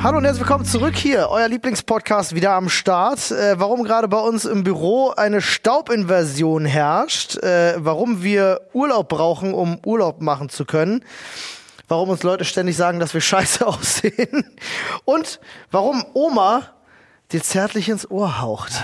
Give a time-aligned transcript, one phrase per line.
[0.00, 3.32] Hallo und herzlich willkommen zurück hier, euer Lieblingspodcast wieder am Start.
[3.32, 9.54] Äh, warum gerade bei uns im Büro eine Staubinversion herrscht, äh, warum wir Urlaub brauchen,
[9.54, 11.04] um Urlaub machen zu können,
[11.88, 14.44] warum uns Leute ständig sagen, dass wir scheiße aussehen
[15.04, 15.40] und
[15.72, 16.77] warum Oma
[17.32, 18.72] dir zärtlich ins Ohr haucht.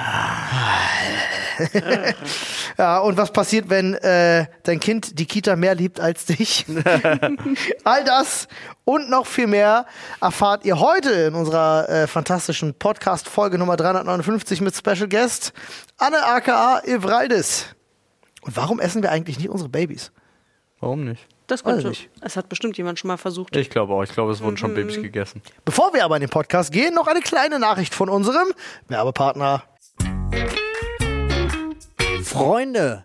[2.78, 6.66] ja, und was passiert, wenn äh, dein Kind die Kita mehr liebt als dich?
[7.84, 8.48] All das
[8.84, 9.86] und noch viel mehr
[10.20, 15.52] erfahrt ihr heute in unserer äh, fantastischen Podcast-Folge Nummer 359 mit Special Guest
[15.97, 17.74] Anne aka Evraldis.
[18.42, 20.12] Und warum essen wir eigentlich nicht unsere Babys?
[20.80, 21.27] Warum nicht?
[21.47, 21.89] Das Weiß könnte.
[21.89, 22.09] nicht.
[22.23, 23.55] Es hat bestimmt jemand schon mal versucht.
[23.57, 24.03] Ich glaube auch.
[24.03, 25.43] Ich glaube, es wurden schon Babys gegessen.
[25.65, 28.48] Bevor wir aber in den Podcast gehen, noch eine kleine Nachricht von unserem
[28.89, 29.62] Werbepartner.
[32.23, 33.05] Freunde,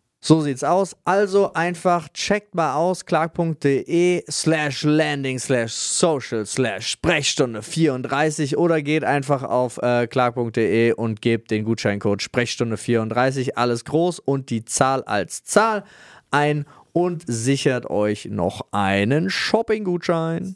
[0.23, 0.95] So sieht's aus.
[1.03, 9.03] Also einfach checkt mal aus clark.de slash landing slash social slash Sprechstunde 34 oder geht
[9.03, 15.43] einfach auf äh, und gebt den Gutscheincode Sprechstunde 34 alles groß und die Zahl als
[15.43, 15.83] Zahl
[16.29, 20.55] ein und sichert euch noch einen Shopping-Gutschein.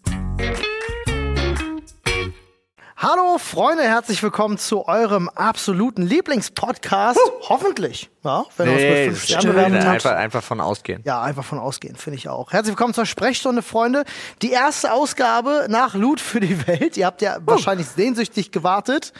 [2.97, 7.19] Hallo Freunde, herzlich willkommen zu eurem absoluten Lieblingspodcast.
[7.49, 8.09] Hoffentlich.
[8.23, 9.87] Ja, wenn er uns mit fünf Sternen bewertet hat.
[9.95, 11.01] Einfach, einfach von ausgehen.
[11.03, 12.53] Ja, einfach von ausgehen, finde ich auch.
[12.53, 14.05] Herzlich willkommen zur Sprechstunde, Freunde.
[14.41, 16.95] Die erste Ausgabe nach Loot für die Welt.
[16.95, 19.11] Ihr habt ja wahrscheinlich sehnsüchtig gewartet.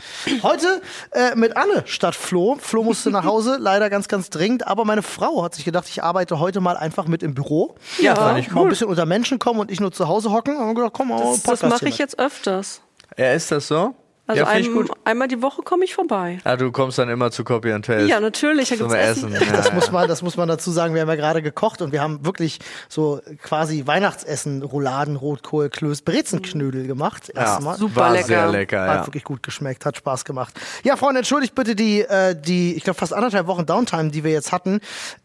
[0.41, 0.81] Heute
[1.11, 2.55] äh, mit Anne statt Flo.
[2.57, 4.65] Flo musste nach Hause, leider ganz, ganz dringend.
[4.65, 7.75] Aber meine Frau hat sich gedacht, ich arbeite heute mal einfach mit im Büro.
[7.99, 10.55] Ja, fand ich Mal ein bisschen unter Menschen kommen und ich nur zu Hause hocken.
[10.55, 12.79] Und gedacht, komm Das, das mache ich jetzt öfters.
[13.17, 13.95] Ja, ist das so?
[14.27, 14.89] Also ja, ein, gut.
[15.03, 16.39] einmal die Woche komme ich vorbei.
[16.45, 18.07] Ah, du kommst dann immer zu Copy and Paste.
[18.07, 18.69] Ja, natürlich.
[18.69, 19.33] Da Zum gibt's Essen.
[19.35, 19.45] Essen.
[19.47, 19.73] Ja, Das ja.
[19.75, 20.95] muss man, das muss man dazu sagen.
[20.95, 22.59] Wir haben ja gerade gekocht und wir haben wirklich
[22.89, 27.31] so quasi Weihnachtsessen, Rouladen, Rotkohl, Klöß, Brezenknödel gemacht.
[27.35, 27.59] ja.
[27.77, 28.25] Super War lecker.
[28.25, 29.07] sehr lecker, Hat ja.
[29.07, 30.59] wirklich gut geschmeckt, hat Spaß gemacht.
[30.83, 34.31] Ja, Freunde, entschuldigt bitte die, äh, die, ich glaube fast anderthalb Wochen Downtime, die wir
[34.31, 34.79] jetzt hatten.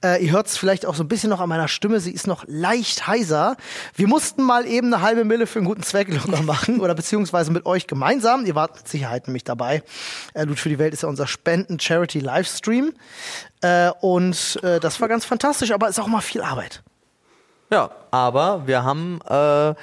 [0.05, 2.01] Äh, ihr hört es vielleicht auch so ein bisschen noch an meiner Stimme.
[2.01, 3.57] Sie ist noch leicht heiser.
[3.95, 7.51] Wir mussten mal eben eine halbe Mille für einen guten Zweck locker machen oder beziehungsweise
[7.51, 8.45] mit euch gemeinsam.
[8.45, 9.83] Ihr wart mit Sicherheit nämlich dabei.
[10.35, 12.93] Äh, Loot für die Welt ist ja unser Spenden-Charity-Livestream.
[13.63, 16.83] Äh, und äh, das war ganz fantastisch, aber ist auch mal viel Arbeit.
[17.73, 19.75] Ja, aber wir haben äh,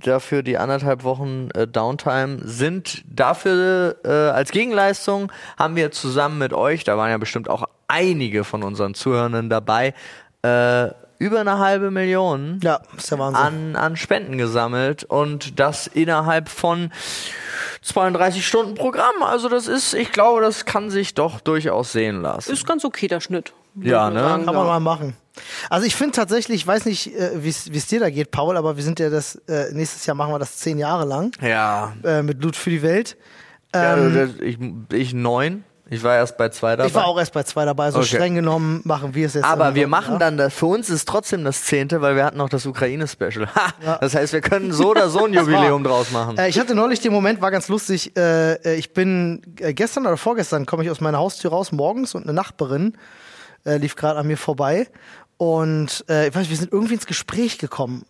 [0.00, 6.52] dafür die anderthalb Wochen äh, Downtime sind dafür äh, als Gegenleistung haben wir zusammen mit
[6.52, 9.94] euch, da waren ja bestimmt auch einige von unseren Zuhörenden dabei,
[10.42, 12.82] äh, über eine halbe Million Ja,
[13.18, 16.90] an, an Spenden gesammelt und das innerhalb von
[17.82, 19.22] 32 Stunden Programm.
[19.22, 22.52] Also das ist, ich glaube, das kann sich doch durchaus sehen lassen.
[22.52, 23.52] Ist ganz okay, der Schnitt.
[23.74, 24.20] Ja, ne?
[24.20, 24.70] sagen, Kann man ja.
[24.72, 25.16] mal machen.
[25.70, 28.76] Also ich finde tatsächlich, ich weiß nicht, äh, wie es dir da geht, Paul, aber
[28.76, 32.22] wir sind ja das, äh, nächstes Jahr machen wir das zehn Jahre lang Ja, äh,
[32.22, 33.16] mit Loot für die Welt.
[33.74, 34.58] ja Ähm, das- ich,
[34.92, 35.64] ich neun.
[35.92, 36.88] Ich war erst bei zwei dabei.
[36.88, 38.16] ich war auch erst bei zwei dabei, so Okay.
[38.16, 39.44] streng genommen machen wir es jetzt.
[39.44, 40.18] Aber wir machen ja.
[40.18, 43.46] dann, das, für uns ist trotzdem das zehnte, weil wir hatten noch das Ukraine-Special.
[43.54, 43.98] Ha!
[44.00, 46.38] Das heißt, wir können so oder so ein Jubiläum draus machen.
[46.38, 48.16] Äh, ich hatte neulich den Moment, war ganz lustig.
[48.16, 52.14] Äh, äh, ich bin äh, gestern oder vorgestern komme ich aus meiner Haustür raus morgens
[52.14, 52.96] und eine Nachbarin
[53.66, 54.88] äh, lief gerade an mir vorbei.
[55.36, 58.04] Und äh, ich weiß, wir sind irgendwie ins Gespräch gekommen.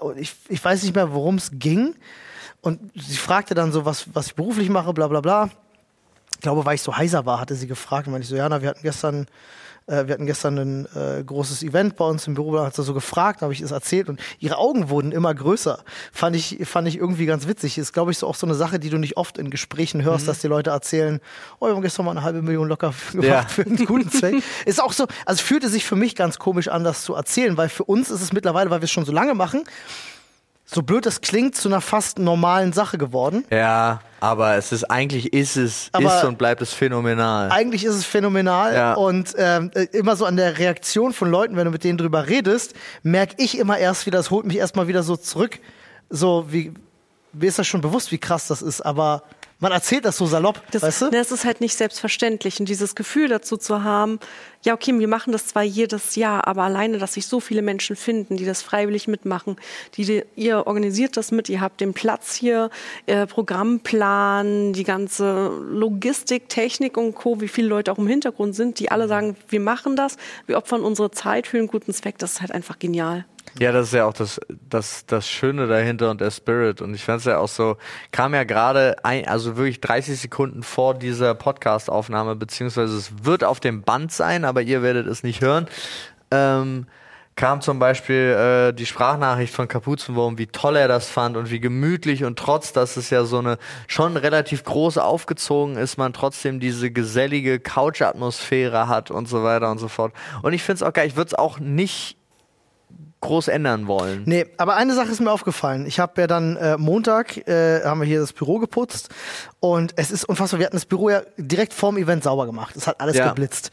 [0.00, 1.94] Und ich, ich weiß nicht mehr, worum es ging.
[2.62, 5.50] Und sie fragte dann so, was, was ich beruflich mache, bla bla bla.
[6.38, 8.06] Ich glaube, weil ich so heiser war, hatte sie gefragt.
[8.06, 9.26] Und meinte ich so, ja, na, wir hatten gestern
[9.86, 12.82] äh, wir hatten gestern ein äh, großes Event bei uns im Büro, da hat sie
[12.82, 15.78] so gefragt, habe ich es erzählt und ihre Augen wurden immer größer.
[16.12, 17.78] Fand ich, fand ich irgendwie ganz witzig.
[17.78, 20.24] Ist, glaube ich, so auch so eine Sache, die du nicht oft in Gesprächen hörst,
[20.24, 20.26] Mhm.
[20.26, 21.20] dass die Leute erzählen,
[21.58, 23.42] oh, wir haben gestern mal eine halbe Million locker gemacht Ja.
[23.48, 24.42] für einen guten Zweck.
[24.66, 27.56] Ist auch so, also es fühlte sich für mich ganz komisch an, das zu erzählen,
[27.56, 29.64] weil für uns ist es mittlerweile, weil wir es schon so lange machen,
[30.70, 33.44] so blöd das klingt, zu einer fast normalen Sache geworden.
[33.50, 37.50] Ja, aber es ist eigentlich ist es Aber ist und bleibt es phänomenal.
[37.50, 38.94] Eigentlich ist es phänomenal Ja.
[38.94, 42.26] und ähm, äh, immer so an der Reaktion von Leuten, wenn du mit denen drüber
[42.28, 45.58] redest, merke ich immer erst wieder, das holt mich erstmal wieder so zurück.
[46.10, 46.72] So, wie,
[47.32, 49.22] mir ist das schon bewusst, wie krass das ist, aber
[49.60, 51.10] man erzählt das so salopp, Das, weißt du?
[51.10, 52.60] das ist halt nicht selbstverständlich.
[52.60, 54.20] Und dieses Gefühl dazu zu haben,
[54.64, 57.96] ja, okay, wir machen das zwar jedes Jahr, aber alleine, dass sich so viele Menschen
[57.96, 59.56] finden, die das freiwillig mitmachen,
[59.94, 62.70] die, die ihr organisiert das mit, ihr habt den Platz hier,
[63.06, 68.78] äh, Programmplan, die ganze Logistik, Technik und Co., wie viele Leute auch im Hintergrund sind,
[68.78, 70.16] die alle sagen, wir machen das,
[70.46, 73.24] wir opfern unsere Zeit für einen guten Zweck, das ist halt einfach genial.
[73.60, 76.80] Ja, das ist ja auch das, das, das Schöne dahinter und der Spirit.
[76.80, 77.76] Und ich fand es ja auch so,
[78.12, 83.82] kam ja gerade also wirklich 30 Sekunden vor dieser Podcast-Aufnahme, beziehungsweise es wird auf dem
[83.82, 85.66] Band sein, aber ihr werdet es nicht hören.
[86.30, 86.86] Ähm,
[87.38, 91.60] kam zum Beispiel äh, die Sprachnachricht von Kapuzenwurm, wie toll er das fand und wie
[91.60, 96.58] gemütlich und trotz, dass es ja so eine schon relativ groß aufgezogen ist, man trotzdem
[96.58, 100.12] diese gesellige Couch-Atmosphäre hat und so weiter und so fort.
[100.42, 102.17] Und ich finde es auch geil, ich würde es auch nicht
[103.20, 104.22] groß ändern wollen.
[104.26, 105.86] Nee, aber eine Sache ist mir aufgefallen.
[105.86, 109.08] Ich habe ja dann äh, Montag, äh, haben wir hier das Büro geputzt
[109.60, 112.76] und es ist unfassbar, wir hatten das Büro ja direkt vorm Event sauber gemacht.
[112.76, 113.28] Es hat alles Ja.
[113.28, 113.70] geblitzt.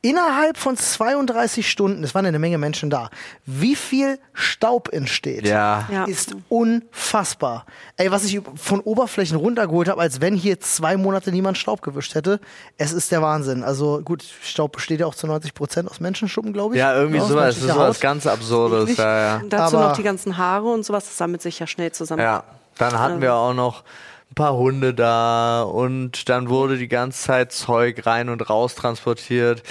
[0.00, 3.10] Innerhalb von 32 Stunden, es waren ja eine Menge Menschen da,
[3.46, 5.88] wie viel Staub entsteht, Ja.
[5.90, 6.04] Ja.
[6.04, 7.66] ist unfassbar.
[7.96, 12.14] Ey, was ich von Oberflächen runtergeholt habe, als wenn hier zwei Monate niemand Staub gewischt
[12.14, 12.38] hätte,
[12.76, 13.64] es ist der Wahnsinn.
[13.64, 16.78] Also gut, Staub besteht ja auch zu 90 Prozent aus Menschenschuppen, glaube ich.
[16.78, 17.56] Ja, irgendwie aus sowas.
[17.56, 18.96] Das ist sowas ganz Absurdes.
[18.96, 19.36] Ja, ja.
[19.38, 22.22] Und dazu Aber- noch die ganzen Haare und sowas, das sammelt sich ja schnell zusammen.
[22.22, 22.44] ja.
[22.78, 23.82] Dann hatten wir auch noch
[24.30, 29.62] ein paar Hunde da und dann wurde die ganze Zeit Zeug rein und raus transportiert.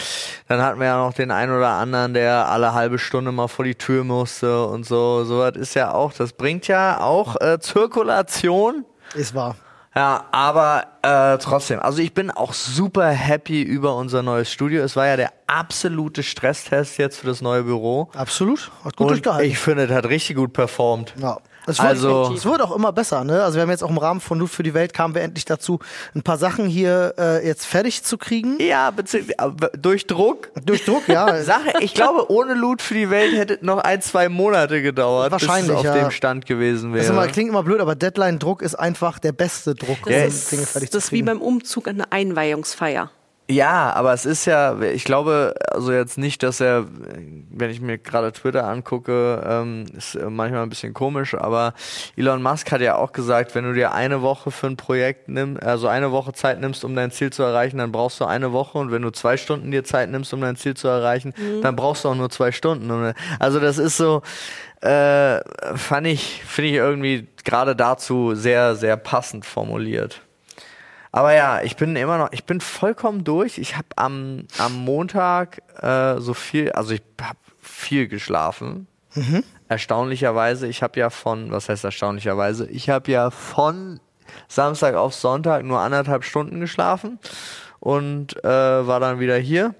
[0.47, 3.65] Dann hatten wir ja noch den einen oder anderen, der alle halbe Stunde mal vor
[3.65, 5.23] die Tür musste und so.
[5.25, 8.85] So was ist ja auch, das bringt ja auch äh, Zirkulation.
[9.13, 9.55] Ist wahr.
[9.95, 14.83] Ja, aber äh, trotzdem, also ich bin auch super happy über unser neues Studio.
[14.83, 18.09] Es war ja der absolute Stresstest jetzt für das neue Büro.
[18.13, 18.69] Absolut.
[18.83, 19.49] Hat gut Und durchgehalten.
[19.49, 21.15] ich finde, es hat richtig gut performt.
[21.19, 21.39] Ja.
[21.67, 23.43] Es wird, Also- es wird auch immer besser, ne?
[23.43, 25.45] Also wir haben jetzt auch im Rahmen von Loot für die Welt kamen wir endlich
[25.45, 25.79] dazu,
[26.15, 28.57] ein paar Sachen hier äh, jetzt fertig zu kriegen.
[28.61, 30.49] Ja, beziehungsweise aber durch Druck.
[30.65, 31.43] Durch Druck, ja.
[31.43, 35.31] Sache, ich glaube, ohne Loot für die Welt hätte es noch ein, zwei Monate gedauert,
[35.31, 36.03] Wahrscheinlich, bis es auf ja.
[36.03, 37.31] dem Stand gewesen Das ist immer, wäre.
[37.31, 40.89] klingt immer blöd, aber Deadline-Druck ist einfach der beste Druck, Das um ist, Dinge fertig
[40.89, 41.25] das zu ist wie kriegen.
[41.25, 43.11] beim Umzug an eine Einweihungsfeier.
[43.49, 46.85] Ja, aber es ist ja, ich glaube, also jetzt nicht, dass er,
[47.49, 51.73] wenn ich mir gerade Twitter angucke, ähm, ist äh, manchmal ein bisschen komisch, aber
[52.17, 55.63] Elon Musk hat ja auch gesagt, wenn du dir eine Woche für ein Projekt nimmst,
[55.63, 58.77] also eine Woche Zeit nimmst, um dein Ziel zu erreichen, dann brauchst du eine Woche
[58.79, 62.03] und wenn du zwei Stunden dir Zeit nimmst, um dein Ziel zu erreichen, dann brauchst
[62.03, 62.91] du auch nur zwei Stunden.
[62.91, 64.23] Und, Also das ist so,
[64.81, 65.39] äh,
[65.75, 70.26] fand ich, finde ich irgendwie gerade dazu sehr, sehr passend formuliert.
[71.17, 73.57] Aber ja, ich bin immer noch, ich bin vollkommen durch.
[73.57, 78.85] Ich habe am, am Montag äh, so viel, also ich habe viel geschlafen.
[79.67, 82.67] Erstaunlicherweise, ich habe ja von, was heißt erstaunlicherweise?
[82.67, 83.99] Ich habe ja von
[84.47, 87.17] Samstag auf Sonntag nur anderthalb Stunden geschlafen
[87.79, 88.47] und äh,
[88.87, 89.73] war dann wieder hier.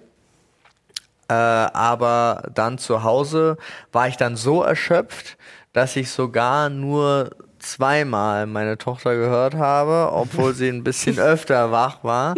[1.27, 3.58] Äh, aber dann zu Hause
[3.91, 5.38] war ich dann so erschöpft,
[5.72, 7.29] dass ich sogar nur
[7.60, 12.36] zweimal meine Tochter gehört habe, obwohl sie ein bisschen öfter wach war.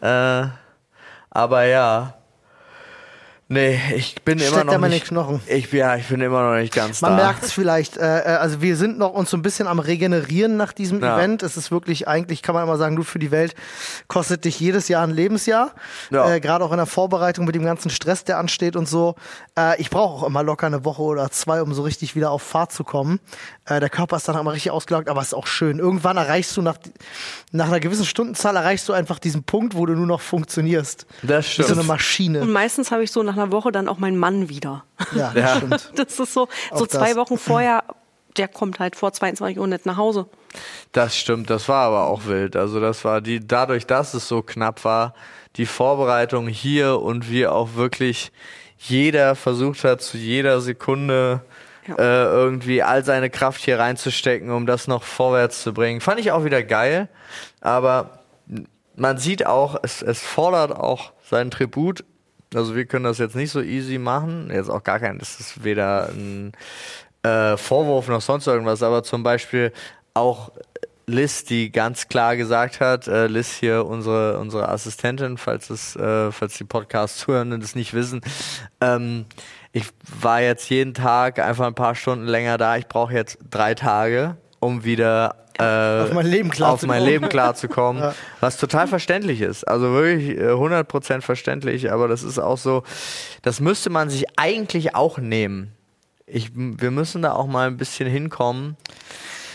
[0.00, 0.48] Äh,
[1.30, 2.17] aber ja.
[3.50, 5.06] Nee, ich bin immer Steckt noch da meine nicht.
[5.06, 5.40] Knochen.
[5.46, 7.24] Ich, ja, ich bin immer noch nicht ganz Man da.
[7.24, 10.58] merkt es vielleicht, äh, äh, also wir sind noch uns so ein bisschen am Regenerieren
[10.58, 11.16] nach diesem Ja.
[11.16, 11.42] Event.
[11.42, 13.54] Es ist wirklich, eigentlich kann man immer sagen, Loot für die Welt
[14.06, 15.70] kostet dich jedes Jahr ein Lebensjahr.
[16.10, 16.30] Ja.
[16.30, 19.14] Äh, Gerade auch in der Vorbereitung mit dem ganzen Stress, der ansteht und so.
[19.58, 22.42] Äh, ich brauche auch immer locker eine Woche oder zwei, um so richtig wieder auf
[22.42, 23.18] Fahrt zu kommen.
[23.64, 25.78] Äh, der Körper ist dann immer richtig ausgelaugt, aber es ist auch schön.
[25.78, 26.76] Irgendwann erreichst du nach,
[27.52, 31.06] nach einer gewissen Stundenzahl erreichst du einfach diesen Punkt, wo du nur noch funktionierst.
[31.22, 31.86] Das Wie so eine stimmt.
[31.86, 32.40] Maschine.
[32.42, 34.84] Und meistens habe ich so nach einer Woche dann auch meinen Mann wieder.
[35.14, 35.56] Ja, das Ja.
[35.56, 35.92] stimmt.
[35.96, 37.16] Das ist so, so Auch zwei das.
[37.16, 37.84] Wochen vorher,
[38.36, 40.26] der kommt halt vor 22 Uhr nicht nach Hause.
[40.92, 42.56] Das stimmt, das war aber auch wild.
[42.56, 45.14] Also das war die, dadurch, dass es so knapp war,
[45.56, 48.32] die Vorbereitung hier und wir auch wirklich
[48.78, 51.42] jeder versucht hat, zu jeder Sekunde
[51.86, 51.94] Ja.
[51.96, 56.00] äh, irgendwie all seine Kraft hier reinzustecken, um das noch vorwärts zu bringen.
[56.00, 57.08] Fand ich auch wieder geil,
[57.60, 58.20] aber
[58.94, 62.04] man sieht auch, es, es fordert auch seinen Tribut,
[62.54, 64.50] Also wir können das jetzt nicht so easy machen.
[64.52, 66.52] Jetzt auch gar kein, das ist weder ein
[67.22, 69.72] äh, Vorwurf noch sonst irgendwas, aber zum Beispiel
[70.14, 70.50] auch
[71.06, 76.30] Liz, die ganz klar gesagt hat, äh, Liz hier unsere unsere Assistentin, falls es äh,
[76.30, 78.20] falls die Podcast-Zuhörenden das nicht wissen,
[78.80, 79.24] ähm,
[79.72, 79.86] ich
[80.20, 82.76] war jetzt jeden Tag einfach ein paar Stunden länger da.
[82.76, 86.98] Ich brauche jetzt drei Tage, um wieder äh, Auf mein Leben klar auf zu mein
[87.00, 87.10] kommen.
[87.10, 88.14] Leben klarzukommen, Ja.
[88.40, 89.64] was total verständlich ist.
[89.66, 92.82] Also wirklich äh, 100% verständlich, aber das ist auch so,
[93.42, 95.72] das müsste man sich eigentlich auch nehmen.
[96.26, 98.76] Ich, wir müssen da auch mal ein bisschen hinkommen.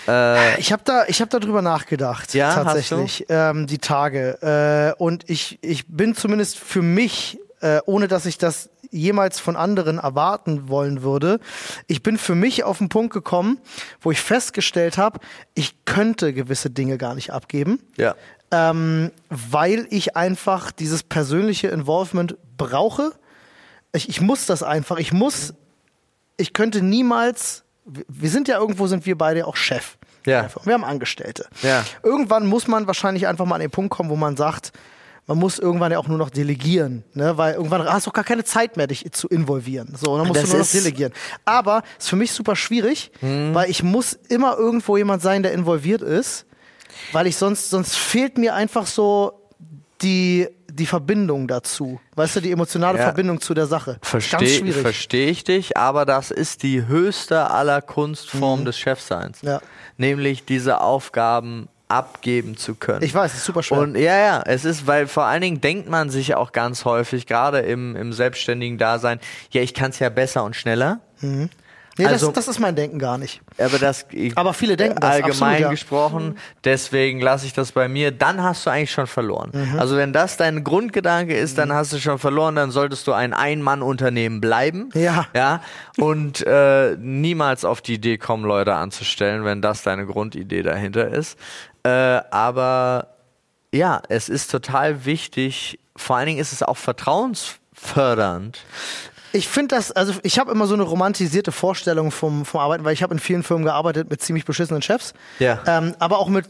[0.07, 4.93] Äh, Ich habe da, ich hab da drüber nachgedacht, Ja, tatsächlich, ähm, die Tage.
[4.97, 9.55] Äh, und ich, ich bin zumindest für mich, äh, ohne dass ich das jemals von
[9.55, 11.39] anderen erwarten wollen würde,
[11.87, 13.59] ich bin für mich auf den Punkt gekommen,
[14.01, 15.19] wo ich festgestellt habe,
[15.55, 17.79] ich könnte gewisse Dinge gar nicht abgeben.
[17.97, 18.15] ja.
[18.51, 23.11] ähm, weil ich einfach dieses persönliche Involvement brauche.
[23.95, 24.97] Ich, ich muss das einfach.
[24.99, 25.53] Ich muss,
[26.37, 29.97] ich könnte niemals, wir- sind ja irgendwo, sind wir beide auch Chef.
[30.25, 30.47] Ja.
[30.63, 31.47] Wir haben Angestellte.
[31.63, 31.83] Ja.
[32.03, 34.71] Irgendwann muss man wahrscheinlich einfach mal an den Punkt kommen, wo man sagt,
[35.27, 37.37] man muss irgendwann ja auch nur noch delegieren, ne?
[37.37, 39.93] weil irgendwann hast du auch gar keine Zeit mehr, dich zu involvieren.
[39.99, 40.79] So, und dann musst Das du nur noch ist- Mhm.
[40.79, 41.13] delegieren.
[41.45, 46.01] Aber ist für mich super schwierig, weil ich muss immer irgendwo jemand sein, der involviert
[46.01, 46.45] ist,
[47.13, 49.39] weil ich sonst, sonst fehlt mir einfach so
[50.01, 51.99] die, die Verbindung dazu.
[52.15, 53.05] Weißt du, die emotionale Ja.
[53.05, 53.97] Verbindung zu der Sache.
[54.01, 54.81] Verstehe schwierig.
[54.81, 59.41] versteh ich dich, aber das ist die höchste aller Kunstformen des Chefseins.
[59.43, 59.49] Mhm.
[59.49, 59.61] Ja.
[59.97, 63.03] Nämlich diese Aufgaben abgeben zu können.
[63.03, 63.79] Ich weiß, es ist super schwer.
[63.79, 67.27] Und ja, ja, es ist, weil vor allen Dingen denkt man sich auch ganz häufig,
[67.27, 69.19] gerade im, im selbstständigen Dasein,
[69.51, 70.99] ja, ich kann es ja besser und schneller.
[71.21, 73.41] nee, also- das, das ist mein Denken gar nicht.
[73.59, 75.69] Aber das Aber viele denken das, allgemein absolut, ja.
[75.69, 79.51] gesprochen, deswegen lasse ich das bei mir, dann hast du eigentlich schon verloren.
[79.53, 79.79] Mhm.
[79.79, 83.33] Also wenn das dein Grundgedanke ist, dann hast du schon verloren, dann solltest du ein
[83.33, 84.89] Ein-Mann-Unternehmen bleiben.
[84.95, 85.27] Ja.
[85.35, 85.61] Ja.
[85.99, 91.37] Und äh, niemals auf die Idee kommen, Leute anzustellen, wenn das deine Grundidee dahinter ist.
[91.83, 91.89] Äh,
[92.31, 93.07] aber
[93.73, 98.59] ja, es ist total wichtig, vor allen Dingen ist es auch vertrauensfördernd.
[99.31, 102.93] Ich finde das, also ich habe immer so eine romantisierte Vorstellung vom, vom Arbeiten, weil
[102.93, 105.13] ich habe in vielen Firmen gearbeitet mit ziemlich beschissenen Chefs.
[105.39, 105.59] Ja.
[105.65, 106.47] Ähm, aber auch mit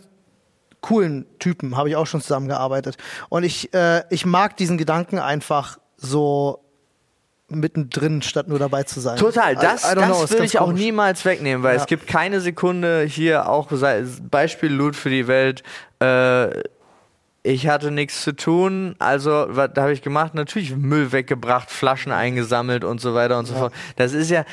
[0.82, 2.98] coolen Typen habe ich auch schon zusammengearbeitet.
[3.30, 6.63] Und ich, äh, ich mag diesen Gedanken einfach so
[7.50, 9.18] mittendrin, statt nur dabei zu sein.
[9.18, 10.82] Total, das, I, I know, das ist würde ich auch komisch.
[10.82, 11.82] niemals wegnehmen, weil Ja.
[11.82, 13.70] es gibt keine Sekunde hier auch
[14.30, 15.64] Beispiel Loot für die Welt.
[16.00, 16.62] Äh,
[17.46, 20.34] ich hatte nichts zu tun, also was habe ich gemacht?
[20.34, 23.74] Natürlich Müll weggebracht, Flaschen eingesammelt und so weiter und so fort.
[23.98, 24.46] Das ist ja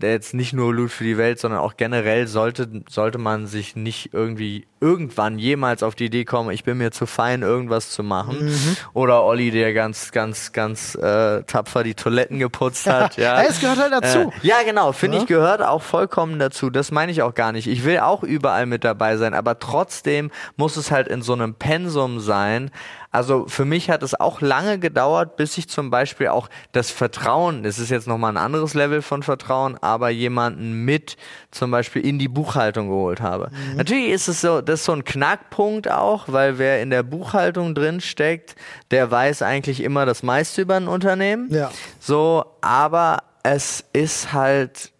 [0.00, 4.14] jetzt nicht nur Loot für die Welt, sondern auch generell sollte sollte man sich nicht
[4.14, 8.46] irgendwie irgendwann jemals auf die Idee kommen, ich bin mir zu fein, irgendwas zu machen.
[8.46, 8.76] Mhm.
[8.94, 13.16] Oder Olli, der ganz, ganz, ganz äh, tapfer die Toiletten geputzt hat.
[13.16, 13.42] ja.
[13.42, 14.18] Es gehört halt dazu.
[14.18, 15.22] Äh, ja, genau, finde Ja.
[15.22, 16.70] ich, gehört auch vollkommen dazu.
[16.70, 17.66] Das meine ich auch gar nicht.
[17.66, 21.54] Ich will auch überall mit dabei sein, aber trotzdem muss es halt in so einem
[21.54, 22.70] Pensum sein.
[23.12, 27.64] Also für mich hat es auch lange gedauert, bis ich zum Beispiel auch das Vertrauen,
[27.64, 31.16] das ist jetzt nochmal ein anderes Level von Vertrauen, aber jemanden mit
[31.50, 33.50] zum Beispiel in die Buchhaltung geholt habe.
[33.74, 37.74] Natürlich ist es so, das ist so ein Knackpunkt auch, weil wer in der Buchhaltung
[37.74, 38.54] drin steckt,
[38.92, 41.52] der weiß eigentlich immer das meiste über ein Unternehmen.
[41.52, 41.72] Ja.
[41.98, 44.92] So, aber es ist halt,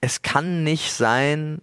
[0.00, 1.60] es kann nicht sein,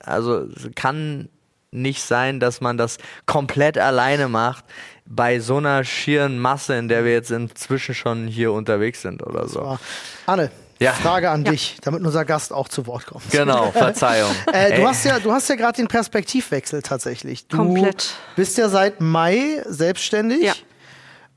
[0.00, 1.30] also es kann
[1.70, 4.64] nicht sein, dass man das komplett alleine macht
[5.06, 9.48] bei so einer schieren Masse, in der wir jetzt inzwischen schon hier unterwegs sind oder
[9.48, 9.78] so.
[10.26, 10.92] Anne, Ja.
[10.92, 13.30] Frage an dich, damit unser Gast auch zu Wort kommt.
[13.30, 14.34] Genau, Verzeihung.
[14.52, 17.46] Äh, du hast ja, du hast ja gerade den Perspektivwechsel tatsächlich.
[17.48, 18.14] Du Komplett.
[18.34, 20.42] bist ja seit Mai selbstständig.
[20.42, 20.54] Ja.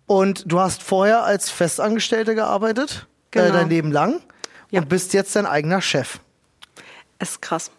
[0.07, 3.53] Und du hast vorher als Festangestellte gearbeitet, äh, Genau.
[3.53, 4.19] dein Leben lang.
[4.71, 4.81] Ja.
[4.81, 6.19] Und bist jetzt dein eigener Chef.
[7.19, 7.69] ist krass.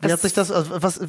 [0.00, 1.00] Wie Es- hat sich das, also was,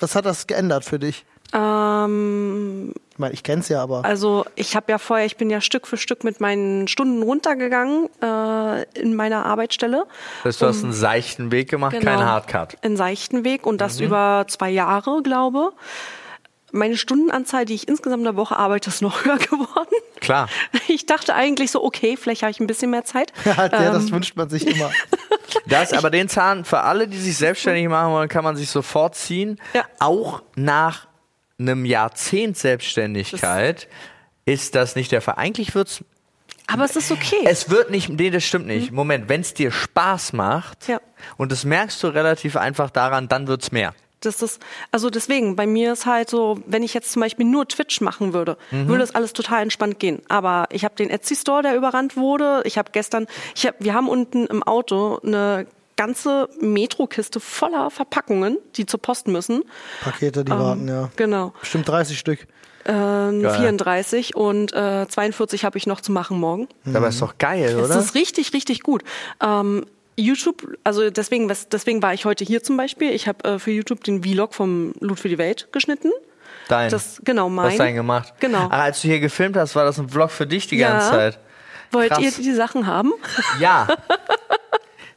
[0.00, 1.24] was hat das geändert für dich?
[1.52, 4.04] Ähm, Ich meine, ich kenn's ja, aber.
[4.04, 8.08] also ich habe ja vorher, ich bin ja Stück für Stück mit meinen Stunden runtergegangen
[8.22, 10.04] äh, in meiner Arbeitsstelle.
[10.44, 12.04] das heißt, du hast einen seichten Weg gemacht, Genau.
[12.12, 12.74] keinen Hardcut.
[12.82, 13.78] In Seichtenweg und Mhm.
[13.78, 15.72] das über zwei Jahre, glaube.
[16.70, 19.88] Meine Stundenanzahl, die ich insgesamt in der Woche arbeite, ist noch höher geworden.
[20.20, 20.48] Klar.
[20.86, 23.32] Ich dachte eigentlich so, okay, vielleicht habe ich ein bisschen mehr Zeit.
[23.44, 24.92] ja, das Ähm, wünscht man sich immer.
[25.66, 29.14] Das, aber den Zahn, für alle, die sich selbstständig machen wollen, kann man sich sofort
[29.14, 29.58] ziehen.
[29.72, 29.82] Ja.
[29.98, 31.07] Auch nach
[31.58, 33.88] einem Jahrzehnt Selbstständigkeit
[34.44, 35.34] ist das nicht der Fall.
[35.36, 36.02] Eigentlich wird's,
[36.66, 37.44] aber es ist okay.
[37.44, 38.92] es wird nicht, nee, das stimmt nicht.
[38.92, 41.00] Moment, wenn es dir Spaß macht, Ja.
[41.36, 43.94] und das merkst du relativ einfach daran, dann wird's mehr.
[44.20, 44.60] Das ist,
[44.90, 48.32] also deswegen, bei mir ist halt so, wenn ich jetzt zum Beispiel nur Twitch machen
[48.32, 48.88] würde, Mhm.
[48.88, 50.22] würde es alles total entspannt gehen.
[50.28, 52.62] Aber ich habe den Etsy-Store, der überrannt wurde.
[52.64, 55.66] Ich habe gestern, ich hab, wir haben unten im Auto eine
[55.98, 59.64] ganze Metrokiste voller Verpackungen, die zur Post müssen.
[60.02, 61.10] Pakete, die warten, ja.
[61.16, 61.52] Genau.
[61.60, 62.46] Bestimmt 30 Stück.
[62.86, 63.54] Ähm, Geil.
[63.58, 66.68] 34 und äh, 42 habe ich noch zu machen morgen.
[66.94, 67.98] Aber ist doch geil, oder?
[67.98, 69.02] ist richtig, richtig gut.
[69.42, 69.84] Ähm,
[70.16, 73.10] YouTube, also deswegen, was- deswegen war ich heute hier zum Beispiel.
[73.12, 76.10] Ich habe äh, für YouTube den Vlog vom Loot für die Welt geschnitten.
[76.68, 76.90] Dein.
[76.90, 77.66] Das genau mein.
[77.72, 78.32] Was dein gemacht?
[78.40, 78.68] Genau.
[78.70, 80.92] Ah, als du hier gefilmt hast, war das ein Vlog für dich die Ja.
[80.92, 81.38] ganze Zeit.
[81.92, 82.20] Wollt krass.
[82.22, 83.12] ihr die Sachen haben?
[83.60, 83.86] Ja.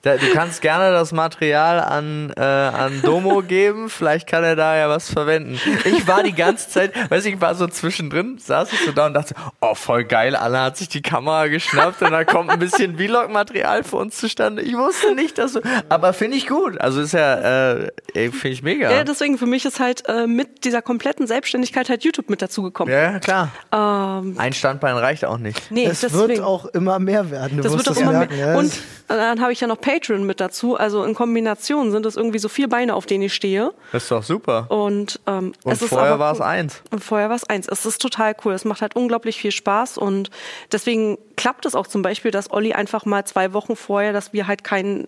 [0.04, 4.76] Da, du kannst gerne das Material an, äh, an Domo geben, vielleicht kann er da
[4.76, 5.60] ja was verwenden.
[5.86, 9.14] Ich war die ganze Zeit, weiß ich, war so zwischendrin, saß ich so da und
[9.14, 12.98] dachte, oh voll geil, Anna hat sich die Kamera geschnappt und da kommt ein bisschen
[12.98, 14.64] Vlog-Material für uns zustande.
[14.64, 16.82] Ich wusste nicht, dass du, aber finde ich gut.
[16.82, 18.92] Also ist ja, äh, finde ich mega.
[18.92, 22.92] Ja, deswegen für mich ist halt äh, mit dieser kompletten Selbstständigkeit halt YouTube mit dazugekommen.
[22.92, 23.50] Ja, klar.
[23.72, 25.72] Ähm, Ein Standbein reicht auch nicht.
[25.72, 26.30] nee, es deswegen.
[26.30, 27.58] wird auch immer mehr werden.
[27.58, 28.36] Du das wird auch das immer merken.
[28.36, 28.48] mehr.
[28.54, 28.72] Ja, Und
[29.08, 30.78] dann habe ich ja noch Patreon mit dazu.
[30.78, 33.74] Also in Kombination sind es irgendwie so vier Beine, auf denen ich stehe.
[33.92, 34.70] Das ist doch super.
[34.70, 36.82] Und, ähm, Und es ist vorher aber war es eins.
[36.92, 37.68] Und vorher war es eins.
[37.68, 38.54] Es ist total cool.
[38.54, 40.30] Es macht halt unglaublich viel Spaß und
[40.72, 44.48] deswegen klappt es auch zum Beispiel, dass Olli einfach mal zwei Wochen vorher, dass wir
[44.48, 45.08] halt keine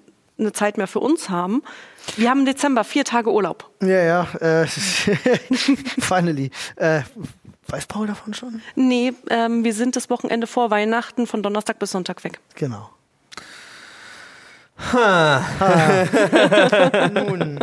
[0.53, 1.63] Zeit mehr für uns haben.
[2.17, 3.69] Wir haben im Dezember vier Tage Urlaub.
[3.81, 4.27] ja, ja.
[4.39, 4.67] Äh,
[5.99, 6.51] finally.
[6.75, 7.01] Äh,
[7.67, 8.61] weiß Paul davon schon?
[8.75, 12.39] Nee, ähm, wir sind das Wochenende vor Weihnachten von Donnerstag bis Sonntag weg.
[12.55, 12.89] Genau.
[17.13, 17.59] Nun.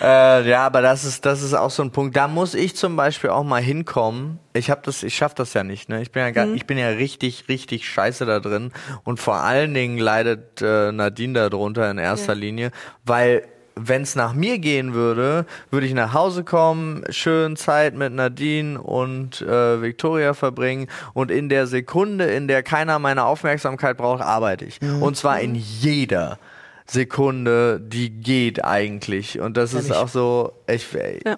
[0.00, 2.16] Äh, ja, aber das ist, das ist auch so ein Punkt.
[2.16, 4.38] Da muss ich zum Beispiel auch mal hinkommen.
[4.52, 5.88] Ich hab das, ich schaff das ja nicht.
[5.88, 6.02] Ne?
[6.02, 8.72] Ich bin ja, gar, ich bin ja richtig, richtig scheiße da drin.
[9.04, 12.38] Und vor allen Dingen leidet äh, Nadine darunter in erster Ja.
[12.38, 12.70] Linie,
[13.04, 18.12] weil wenn es nach mir gehen würde, würde ich nach Hause kommen, schön Zeit mit
[18.12, 24.22] Nadine und äh, Victoria verbringen und in der Sekunde, in der keiner meine Aufmerksamkeit braucht,
[24.22, 24.80] arbeite ich.
[24.82, 26.38] Und zwar in jeder
[26.86, 29.40] Sekunde, die geht eigentlich.
[29.40, 29.94] Und das ist ich.
[29.96, 30.86] auch so, ich,
[31.24, 31.36] Ja.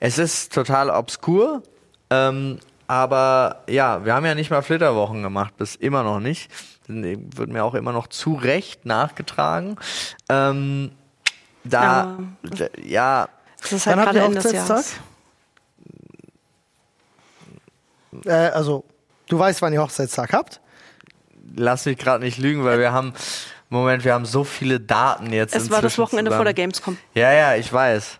[0.00, 1.62] es ist total obskur,
[2.10, 2.58] ähm,
[2.88, 6.50] aber ja, wir haben ja nicht mal Flitterwochen gemacht, bis immer noch nicht.
[6.88, 9.76] Wird mir auch immer noch zu Recht nachgetragen.
[10.28, 10.92] Ähm,
[11.68, 13.28] da, d- ja,
[13.60, 14.76] Das ist Wann halt habt gerade ihr Ende des Hochzeitstag?
[14.76, 14.94] Jahres.
[18.24, 18.84] Äh, also,
[19.28, 20.60] du weißt, wann ihr Hochzeitstag habt.
[21.56, 23.12] lass mich gerade nicht lügen, weil wir haben,
[23.68, 25.54] Moment, wir haben so viele Daten jetzt.
[25.54, 26.70] Es war das Wochenende vor der zusammen.
[26.72, 26.98] Gamescom.
[27.14, 28.18] Ja, ja, ich weiß.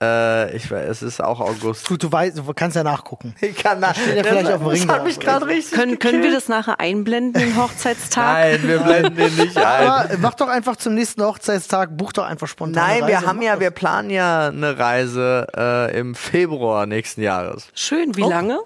[0.00, 1.88] Äh, ich weiß, es ist auch August.
[1.88, 3.34] Gut, du weißt, du kannst ja nachgucken.
[3.40, 6.22] Ich kann da, ja vielleicht auf dem Ring das hat mich gerade richtig Können, können
[6.22, 8.24] wir das nachher einblenden, den Hochzeitstag?
[8.24, 9.64] Nein, wir blenden den nicht ein.
[9.88, 12.80] Aber mach doch einfach zum nächsten Hochzeitstag, buch doch einfach spontan.
[12.86, 13.60] Nein, eine wir haben mach ja, das.
[13.60, 17.66] wir planen ja eine Reise äh, im Februar nächsten Jahres.
[17.74, 18.28] Schön, wie Oh.
[18.30, 18.58] lange?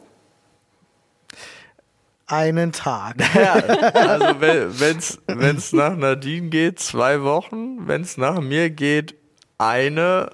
[2.26, 3.16] einen Tag.
[3.34, 7.86] Ja, also wenn es nach Nadine geht, zwei Wochen.
[7.86, 9.14] Wenn es nach mir geht,
[9.58, 10.30] eine.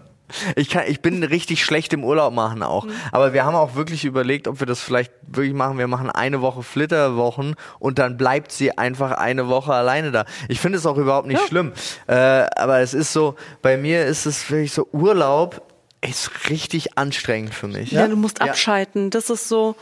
[0.56, 2.86] Ich, kann, ich bin richtig schlecht im Urlaub machen auch.
[3.12, 5.78] Aber wir haben auch wirklich überlegt, ob wir das vielleicht wirklich machen.
[5.78, 10.24] Wir machen eine Woche Flitterwochen und dann bleibt sie einfach eine Woche alleine da.
[10.48, 11.72] Ich finde es auch überhaupt nicht schlimm.
[12.06, 15.62] Äh, aber es ist so, bei mir ist es wirklich so, Urlaub
[16.06, 17.90] ist richtig anstrengend für mich.
[17.90, 18.46] Ja, du musst Ja.
[18.46, 19.10] abschalten.
[19.10, 19.74] Das ist so.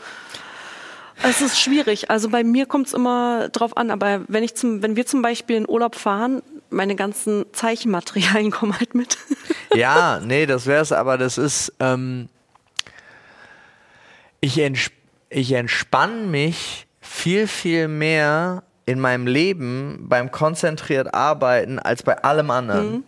[1.23, 2.09] Es ist schwierig.
[2.09, 5.21] Also bei mir kommt es immer drauf an, aber wenn ich zum, wenn wir zum
[5.21, 9.17] Beispiel in Urlaub fahren, meine ganzen Zeichenmaterialien kommen halt mit.
[9.73, 12.29] Ja, nee, das wär's, aber das ist, ähm,
[14.39, 14.91] ich, ents
[15.29, 22.49] ich entspanne mich viel, viel mehr in meinem Leben beim konzentriert arbeiten als bei allem
[22.49, 23.03] anderen.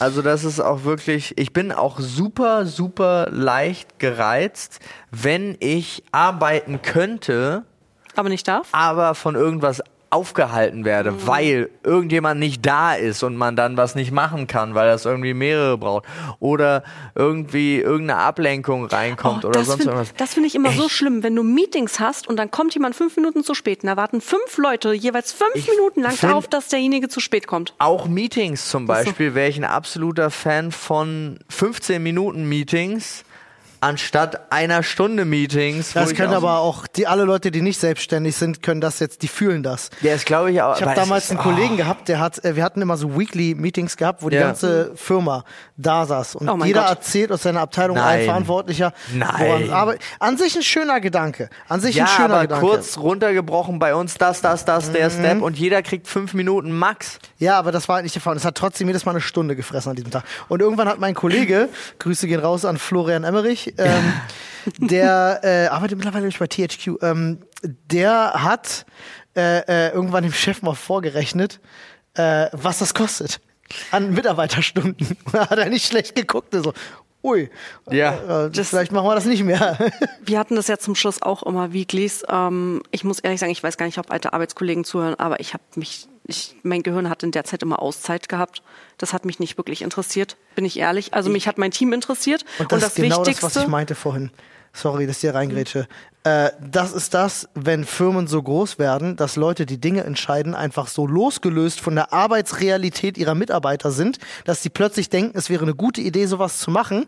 [0.00, 4.80] Also das ist auch wirklich, ich bin auch super, super leicht gereizt,
[5.12, 7.62] wenn ich arbeiten könnte,
[8.16, 8.66] Aber nicht darf.
[8.72, 9.80] aber von irgendwas
[10.12, 14.88] aufgehalten werde, weil irgendjemand nicht da ist und man dann was nicht machen kann, weil
[14.88, 16.04] das irgendwie mehrere braucht
[16.38, 16.82] oder
[17.14, 20.14] irgendwie irgendeine Ablenkung reinkommt Oh, oder sonst find- irgendwas.
[20.16, 20.92] Das finde ich immer so Echt?
[20.94, 23.82] schlimm, wenn du Meetings hast und dann kommt jemand fünf Minuten zu spät.
[23.82, 27.46] Und da warten fünf Leute jeweils fünf Ich Minuten lang darauf, dass derjenige zu spät
[27.46, 27.74] kommt.
[27.78, 33.24] Auch Meetings zum so- Beispiel wäre ich ein absoluter Fan von 15 Minuten Meetings
[33.82, 35.92] anstatt einer Stunde Meetings.
[35.92, 39.22] Das können auch- aber auch die alle Leute, die nicht selbstständig sind, können das jetzt,
[39.22, 39.90] die fühlen das.
[40.00, 40.76] Ja, das glaube ich auch.
[40.76, 43.18] Ich habe aber damals ist- einen Kollegen gehabt, der hat, äh, wir hatten immer so
[43.18, 44.42] Weekly Meetings gehabt, wo die Ja.
[44.42, 45.44] ganze Firma
[45.76, 46.90] da saß und Oh jeder Gott.
[46.90, 48.20] erzählt aus seiner Abteilung Nein.
[48.20, 49.70] ein Verantwortlicher, Nein.
[49.70, 50.02] arbeitet.
[50.20, 51.50] An sich ein schöner Gedanke.
[51.68, 52.64] An sich Ja, ein schöner aber Gedanke.
[52.66, 55.12] kurz runtergebrochen bei uns das, das, das, der Mhm.
[55.12, 57.18] Step und jeder kriegt fünf Minuten max.
[57.38, 58.32] Ja, aber das war halt nicht der Fall.
[58.32, 60.22] Und es hat trotzdem jedes Mal eine Stunde gefressen an diesem Tag.
[60.48, 61.68] Und irgendwann hat mein Kollege,
[61.98, 64.12] Grüße gehen raus an Florian Emmerich, ähm,
[64.78, 68.86] der äh, arbeitet mittlerweile nämlich bei THQ, ähm, der hat
[69.36, 71.60] äh, äh, irgendwann dem Chef mal vorgerechnet,
[72.14, 73.40] äh, was das kostet
[73.90, 75.16] an Mitarbeiterstunden.
[75.32, 76.54] da hat er nicht schlecht geguckt.
[76.54, 76.72] So,
[77.24, 77.50] ui,
[77.90, 78.46] Ja.
[78.46, 79.78] äh, vielleicht machen wir das nicht mehr.
[80.24, 82.22] Wir hatten das ja zum Schluss auch immer Weeklies.
[82.28, 85.54] Ähm, ich muss ehrlich sagen, ich weiß gar nicht, ob alte Arbeitskollegen zuhören, aber ich
[85.54, 88.62] habe mich, ich, mein Gehirn hat in der Zeit immer Auszeit gehabt.
[88.98, 91.14] Das hat mich nicht wirklich interessiert, bin ich ehrlich.
[91.14, 92.44] Also mich hat mein Team interessiert.
[92.58, 94.30] Und das, ist genau das, was ich meinte vorhin.
[94.74, 95.86] Sorry, dass ich hier reingrätsche.
[96.24, 100.86] Äh, das ist das, wenn Firmen so groß werden, dass Leute, die Dinge entscheiden, einfach
[100.86, 105.74] so losgelöst von der Arbeitsrealität ihrer Mitarbeiter sind, dass sie plötzlich denken, es wäre eine
[105.74, 107.06] gute Idee, sowas zu machen.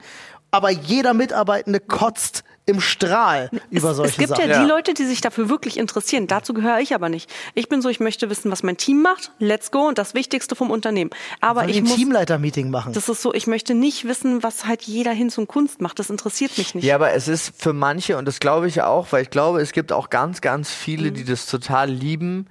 [0.50, 4.48] Aber jeder Mitarbeitende kotzt im Strahl über solche es gibt Sachen.
[4.48, 6.26] ja, die Leute, die sich dafür wirklich interessieren.
[6.26, 7.30] Dazu gehöre ich aber nicht.
[7.54, 9.32] Ich bin so, ich möchte wissen, was mein Team macht.
[9.38, 11.10] Let's go und das Wichtigste vom Unternehmen.
[11.42, 12.94] Aber Soll ich ein muss, Teamleiter-Meeting machen.
[12.94, 15.98] das ist so, ich möchte nicht wissen, was halt jeder hin zum Kunst macht.
[15.98, 16.84] Das interessiert mich nicht.
[16.84, 19.72] Ja, aber es ist für manche, und das glaube ich auch, weil ich glaube, es
[19.72, 21.14] gibt auch ganz, ganz viele, Mhm.
[21.14, 22.46] die das total lieben,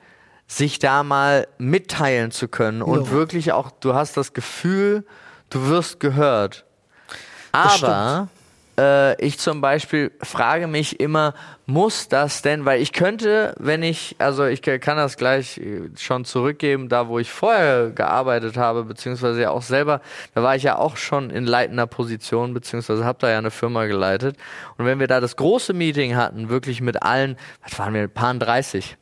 [0.48, 3.10] sich da mal mitteilen zu können und Jo.
[3.10, 5.06] wirklich auch, du hast das Gefühl,
[5.50, 6.66] du wirst gehört.
[7.52, 8.28] Das Aber
[8.78, 11.34] äh, ich zum Beispiel frage mich immer,
[11.66, 16.26] muss das denn, weil ich könnte, wenn ich, also ich kann das gleich äh, schon
[16.26, 20.02] zurückgeben, da wo ich vorher gearbeitet habe, beziehungsweise ja auch selber,
[20.34, 23.86] da war ich ja auch schon in leitender Position, beziehungsweise habe da ja eine Firma
[23.86, 24.38] geleitet.
[24.78, 28.34] Und wenn wir da das große Meeting hatten, wirklich mit allen, was waren wir, paar
[28.34, 28.98] 30,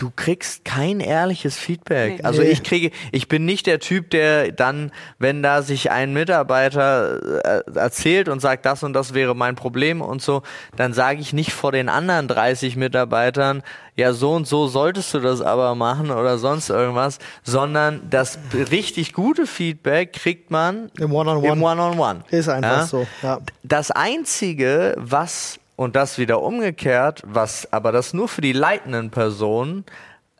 [0.00, 2.18] du kriegst kein ehrliches Feedback.
[2.18, 2.22] Nee.
[2.22, 7.44] Also ich kriege, ich bin nicht der Typ, der dann, wenn da sich ein Mitarbeiter
[7.44, 10.42] äh, erzählt und sagt, das und das wäre mein Problem und so,
[10.74, 13.62] dann sage ich nicht vor den anderen 30 Mitarbeitern,
[13.94, 18.38] ja, so und so solltest du das aber machen oder sonst irgendwas, sondern das
[18.70, 21.52] richtig gute Feedback kriegt man Im One-on-One.
[21.52, 22.24] Im One-on-One.
[22.30, 22.86] Ist einfach Ja?
[22.86, 23.06] so.
[23.22, 23.38] Ja.
[23.62, 29.86] Das einzige, was und das wieder umgekehrt, was aber das nur für die leitenden Personen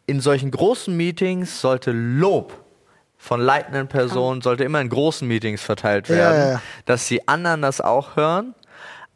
[0.04, 2.52] in solchen großen Meetings sollte Lob
[3.16, 6.62] von leitenden Personen sollte immer in großen Meetings verteilt werden, ja, ja.
[6.84, 8.54] dass die anderen das auch hören.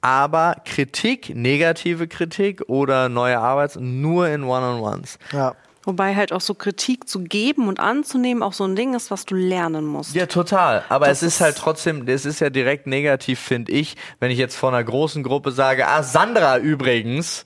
[0.01, 5.19] Aber Kritik, negative Kritik oder neue Arbeits nur in One-on-Ones.
[5.31, 5.55] ja.
[5.87, 9.27] Wobei halt auch so Kritik zu geben und anzunehmen auch so ein Ding ist, was
[9.27, 10.15] du lernen musst.
[10.15, 10.83] Ja, total.
[10.89, 14.31] Aber Das es ist ist- halt trotzdem, es ist ja direkt negativ, finde ich, wenn
[14.31, 17.45] ich jetzt vor einer großen Gruppe sage, ah, Sandra übrigens.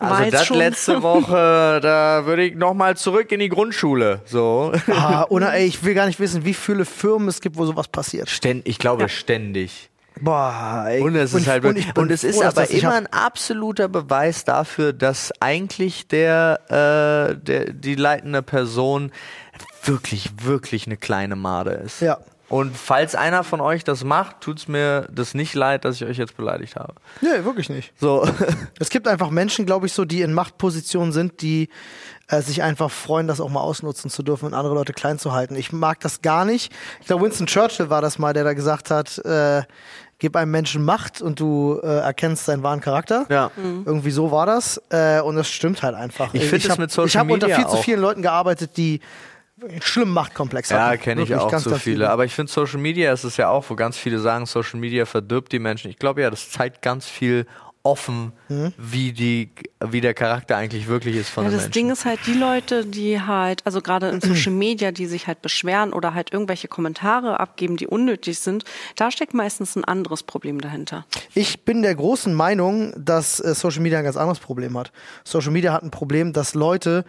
[0.00, 4.20] Also das schon- letzte Woche, da würde ich noch mal zurück in die Grundschule.
[4.24, 4.72] So.
[4.90, 7.88] Ah, oder ey, ich will gar nicht wissen, wie viele Firmen es gibt, wo sowas
[7.88, 8.28] passiert.
[8.28, 9.88] Ständ, ich glaube ständig.
[10.20, 11.00] Boah, ey.
[11.00, 14.92] Und es ist halt und, ich und es ist aber immer ein absoluter Beweis dafür,
[14.92, 19.10] dass eigentlich der, äh, der die leitende Person
[19.82, 22.00] wirklich wirklich eine kleine Made ist.
[22.00, 22.18] Ja.
[22.48, 26.18] Und falls einer von euch das macht, tut's mir das nicht leid, dass ich euch
[26.18, 26.94] jetzt beleidigt habe.
[27.20, 27.92] Nee, wirklich nicht.
[27.98, 28.28] So.
[28.78, 31.68] Es gibt einfach Menschen, glaube ich, so, die in Machtpositionen sind, die
[32.28, 35.32] äh, sich einfach freuen, das auch mal ausnutzen zu dürfen und andere Leute klein zu
[35.32, 35.56] halten.
[35.56, 36.72] Ich mag das gar nicht.
[37.00, 39.62] Ich glaube, Winston Churchill war das mal, der da gesagt hat, äh,
[40.18, 43.26] gib einem Menschen Macht und du äh, erkennst seinen wahren Charakter.
[43.28, 43.50] Ja.
[43.84, 44.80] Irgendwie so war das.
[44.90, 46.32] Äh, und das stimmt halt einfach.
[46.34, 47.82] Ich ich das hab- mit Social Ich habe unter viel zu auch.
[47.84, 49.00] vielen Leuten gearbeitet, die
[49.62, 50.92] einen schlimmen Machtkomplex hatten.
[50.92, 52.10] Ja, kenne ich auch ganz, so ganz viele.
[52.10, 55.06] Aber ich finde, Social Media ist es ja auch, wo ganz viele sagen, Social Media
[55.06, 55.90] verdirbt die Menschen.
[55.90, 57.46] Ich glaube ja, das zeigt ganz viel
[57.86, 58.72] offen, Mhm.
[58.78, 61.72] wie, die, wie der Charakter eigentlich wirklich ist von Ja, das Menschen.
[61.72, 65.42] Ding ist halt, die Leute, die halt, also gerade in Social Media, die sich halt
[65.42, 68.64] beschweren oder halt irgendwelche Kommentare abgeben, die unnötig sind,
[68.96, 71.04] da steckt meistens ein anderes Problem dahinter.
[71.34, 74.90] Ich bin der großen Meinung, dass äh, Social Media ein ganz anderes Problem hat.
[75.22, 77.04] Social Media hat ein Problem, dass Leute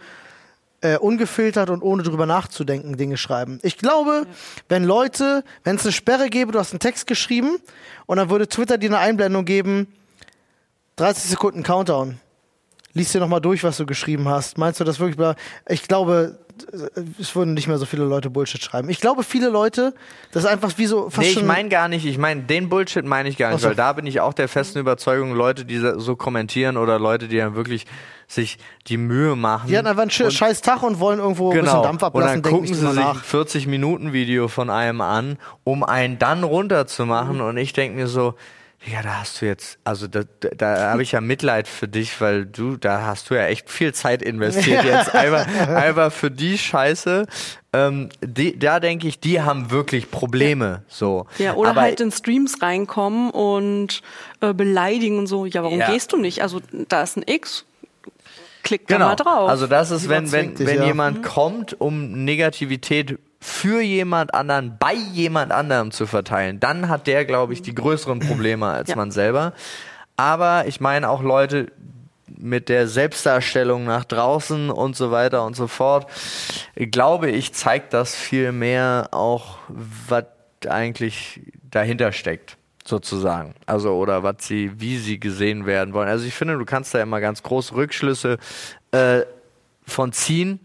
[0.82, 3.60] äh, ungefiltert und ohne drüber nachzudenken Dinge schreiben.
[3.62, 4.26] Ich glaube,
[4.68, 7.56] wenn Leute, wenn es eine Sperre gäbe, du hast einen Text geschrieben
[8.04, 9.86] und dann würde Twitter dir eine Einblendung geben,
[10.96, 12.18] 30 Sekunden Countdown.
[12.94, 14.56] lies dir nochmal durch, was du geschrieben hast.
[14.56, 15.16] Meinst du das wirklich?
[15.18, 15.36] bla-
[15.68, 16.38] Ich glaube,
[17.20, 18.88] es würden nicht mehr so viele Leute Bullshit schreiben.
[18.88, 19.92] Ich glaube, viele Leute,
[20.32, 23.04] das ist einfach wie so fast Nee, ich meine gar nicht, ich meine, den Bullshit
[23.04, 23.68] meine ich gar nicht, so.
[23.68, 27.36] weil da bin ich auch der festen Überzeugung, Leute, die so kommentieren oder Leute, die
[27.36, 27.84] dann wirklich
[28.26, 28.56] sich
[28.86, 29.68] die Mühe machen.
[29.68, 31.82] die hatten einfach einen scheiß Tag und wollen irgendwo ein bisschen Genau.
[31.82, 33.16] Dampf Und ablassen, dann denken gucken sie sich nach.
[33.16, 37.42] ein 40 Minuten Video von einem an, um einen dann runterzumachen.
[37.42, 38.34] Und ich denke mir so,
[38.86, 42.20] ja, da hast du jetzt, also da, da, da habe ich ja Mitleid für dich,
[42.20, 46.56] weil du, da hast du ja echt viel Zeit investiert jetzt einfach, einfach für die
[46.56, 47.26] Scheiße.
[47.72, 50.82] Ähm, die, da denke ich, die haben wirklich Probleme.
[50.88, 51.26] So.
[51.38, 54.02] Ja, oder Aber halt in Streams reinkommen und
[54.40, 55.46] äh, beleidigen und so.
[55.46, 55.90] Ja, warum Ja.
[55.90, 56.42] gehst du nicht?
[56.42, 57.64] Also da ist ein X.
[58.62, 59.06] Klick da Genau.
[59.08, 59.48] mal drauf.
[59.48, 60.86] Also das ist, wenn, wenn, zwingt dich, wenn ja.
[60.86, 67.24] jemand kommt, um Negativität für jemand anderen, bei jemand anderem zu verteilen, dann hat der,
[67.24, 68.96] glaube ich, die größeren Probleme als Ja.
[68.96, 69.52] man selber.
[70.16, 71.70] Aber ich meine auch Leute
[72.38, 76.10] mit der Selbstdarstellung nach draußen und so weiter und so fort,
[76.74, 80.24] glaube ich, zeigt das viel mehr auch, was
[80.68, 83.54] eigentlich dahinter steckt sozusagen.
[83.66, 86.08] Also oder was sie, wie sie gesehen werden wollen.
[86.08, 88.38] Also ich finde, du kannst da immer ganz große Rückschlüsse
[88.92, 89.22] äh,
[89.84, 90.60] von ziehen.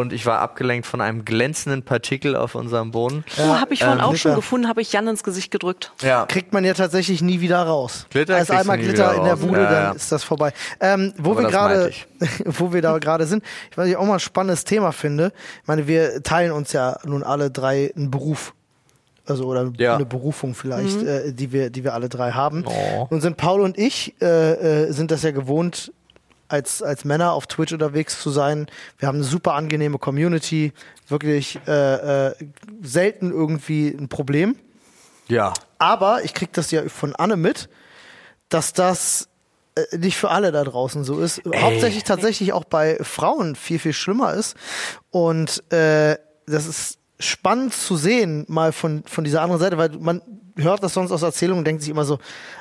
[0.00, 3.24] Und ich war abgelenkt von einem glänzenden Partikel auf unserem Boden.
[3.38, 4.36] oh, habe ich vorhin ähm, auch schon Glitter.
[4.36, 5.92] gefunden, habe ich Jan ins Gesicht gedrückt.
[6.02, 6.26] Ja.
[6.26, 8.06] Kriegt man ja tatsächlich nie wieder raus.
[8.10, 9.36] Glitter Als einmal Glitter in der.
[9.36, 9.92] Bude, Ja, dann ja.
[9.92, 10.52] ist das vorbei.
[10.80, 12.06] Ähm, wo Aber wir ich.
[12.44, 15.32] wo wir da gerade sind, ich weiß nicht, auch mal ein spannendes Thema finde.
[15.62, 18.54] Ich meine, wir teilen uns ja nun alle drei einen Beruf.
[19.24, 19.94] Also oder Ja.
[19.94, 22.64] eine Berufung vielleicht, äh, die wir, die wir alle drei haben.
[22.66, 23.06] Oh.
[23.08, 25.92] Und sind Paul und ich äh, äh, sind das ja gewohnt,
[26.52, 28.66] als, als Männer auf Twitch unterwegs zu sein.
[28.98, 30.72] Wir haben eine super angenehme Community,
[31.08, 32.34] wirklich äh, äh,
[32.82, 34.56] selten irgendwie ein Problem.
[35.28, 35.54] Ja.
[35.78, 37.68] Aber ich krieg das ja von Anne mit,
[38.50, 39.28] dass das
[39.74, 41.42] äh, nicht für alle da draußen so ist.
[41.56, 44.54] Hauptsächlich tatsächlich auch bei Frauen viel, viel schlimmer ist.
[45.10, 50.20] Und äh, das ist spannend zu sehen, mal von, von dieser anderen Seite, weil man
[50.56, 52.18] hört das sonst aus Erzählungen und denkt sich immer so,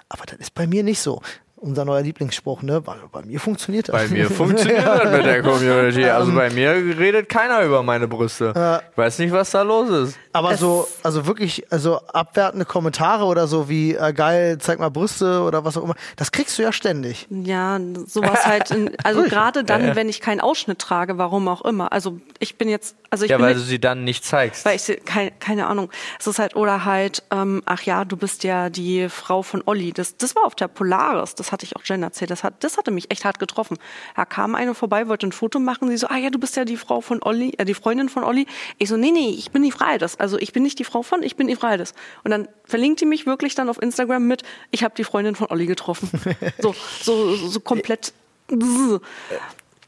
[0.07, 1.21] aber das ist bei mir nicht so.
[1.63, 2.81] Unser neuer Lieblingsspruch, ne?
[2.81, 3.95] Bei, bei mir funktioniert das.
[3.95, 6.03] Bei mir funktioniert das mit der Community.
[6.09, 8.81] Also bei mir redet keiner über meine Brüste.
[8.91, 10.17] Ich weiß nicht, was da los ist.
[10.33, 14.89] Aber Es- so, also wirklich, also abwertende Kommentare oder so wie äh, geil, zeig mal
[14.89, 17.27] Brüste oder was auch immer, das kriegst du ja ständig.
[17.29, 18.71] Ja, sowas halt.
[18.71, 19.95] In, also gerade dann, Ja, ja.
[19.95, 21.91] wenn ich keinen Ausschnitt trage, warum auch immer.
[21.91, 24.65] Also ich bin jetzt, also ich Ja, bin weil nicht, du sie dann nicht zeigst.
[24.65, 25.91] weil ich sie- keine, keine Ahnung.
[26.19, 29.91] Es ist halt, oder halt, ähm, ach ja, du bist ja die Frau von Olli.
[29.93, 32.31] Das, das war auf der Polaris, das hatte ich auch Jen erzählt.
[32.31, 33.77] Das, hat, das hatte mich echt hart getroffen.
[34.15, 36.65] Da kam eine vorbei, wollte ein Foto machen, sie so, ah ja, du bist ja
[36.65, 38.47] die Frau von Olli, äh, die Freundin von Olli.
[38.77, 40.19] Ich so, nee, nee, ich bin die Freides.
[40.19, 41.93] Also ich bin nicht die Frau von, ich bin die Freides.
[42.23, 45.47] Und dann verlinkt die mich wirklich dann auf Instagram mit, ich habe die Freundin von
[45.49, 46.09] Olli getroffen.
[46.59, 48.13] so, so, so komplett.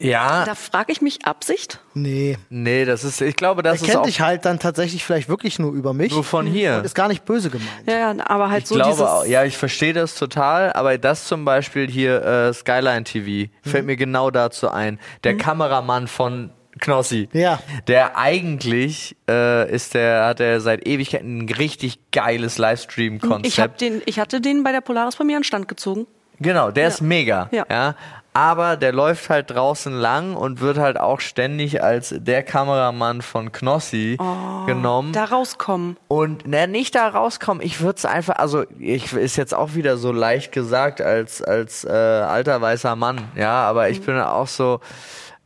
[0.03, 1.79] Ja, Da frage ich mich, Absicht?
[1.93, 2.37] Nee.
[2.49, 5.29] nee, das ist, ich glaube, Er das ist kennt auch dich halt dann tatsächlich vielleicht
[5.29, 6.11] wirklich nur über mich.
[6.11, 6.77] nur von hier.
[6.77, 7.69] Und ist gar nicht böse gemeint.
[7.87, 9.05] Ja, ja, aber halt Ich so glaube dieses.
[9.05, 13.23] auch, ja, ich verstehe das total, aber das zum Beispiel hier, äh, Skyline TV,
[13.63, 13.69] Mhm.
[13.69, 14.99] fällt mir genau dazu ein.
[15.23, 17.29] Der Kameramann von Knossi.
[17.33, 17.59] Ja.
[17.87, 23.81] Der eigentlich äh, ist der, hat er seit Ewigkeiten ein richtig geiles ich, hab Livestream-Konzept.
[23.81, 26.07] den, ich hatte den bei der Polaris bei mir an Stand gezogen.
[26.39, 27.47] Genau, der ist mega.
[27.51, 27.65] Ja.
[27.69, 27.95] Ja.
[28.33, 33.51] Aber der läuft halt draußen lang und wird halt auch ständig als der Kameramann von
[33.51, 34.17] Knossi
[34.65, 35.13] genommen.
[35.13, 35.97] Da rauskommen.
[36.07, 39.97] Und na, nicht da rauskommen, ich würde es einfach, also ich ist jetzt auch wieder
[39.97, 44.79] so leicht gesagt als, als äh, alter weißer Mann, ja, aber ich bin auch so,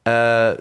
[0.06, 0.56] äh,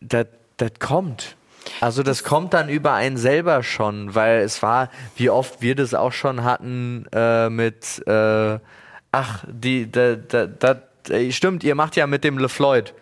[0.00, 0.26] das
[0.58, 1.36] das kommt.
[1.80, 5.94] Also das kommt dann über einen selber schon, weil es war, wie oft wir das
[5.94, 8.58] auch schon hatten äh, mit, äh,
[9.12, 10.76] ach, die, da, da, da,
[11.30, 12.94] stimmt, ihr macht ja mit dem LeFloid.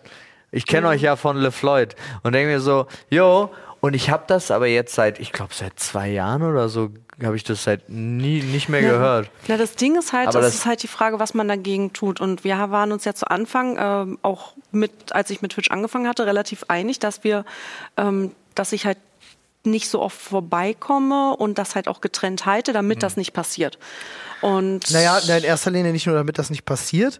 [0.51, 4.49] Ich kenne euch ja von LeFloid und denke mir so, jo, und ich habe das
[4.49, 6.89] aber jetzt seit, ich glaube seit zwei Jahren oder so,
[7.23, 9.29] habe ich das seit nie nicht mehr gehört.
[9.47, 11.91] Na, das Ding ist halt, Aber das das- ist halt die Frage, was man dagegen
[11.93, 12.21] tut.
[12.21, 16.07] Und wir waren uns ja zu Anfang, ähm, auch mit, als ich mit Twitch angefangen
[16.07, 17.43] hatte, relativ einig, dass wir,
[17.97, 18.97] ähm, dass ich halt
[19.63, 23.77] nicht so oft vorbeikomme und das halt auch getrennt halte, damit das nicht passiert.
[24.41, 27.19] Und Naja, in erster Linie nicht nur, damit das nicht passiert,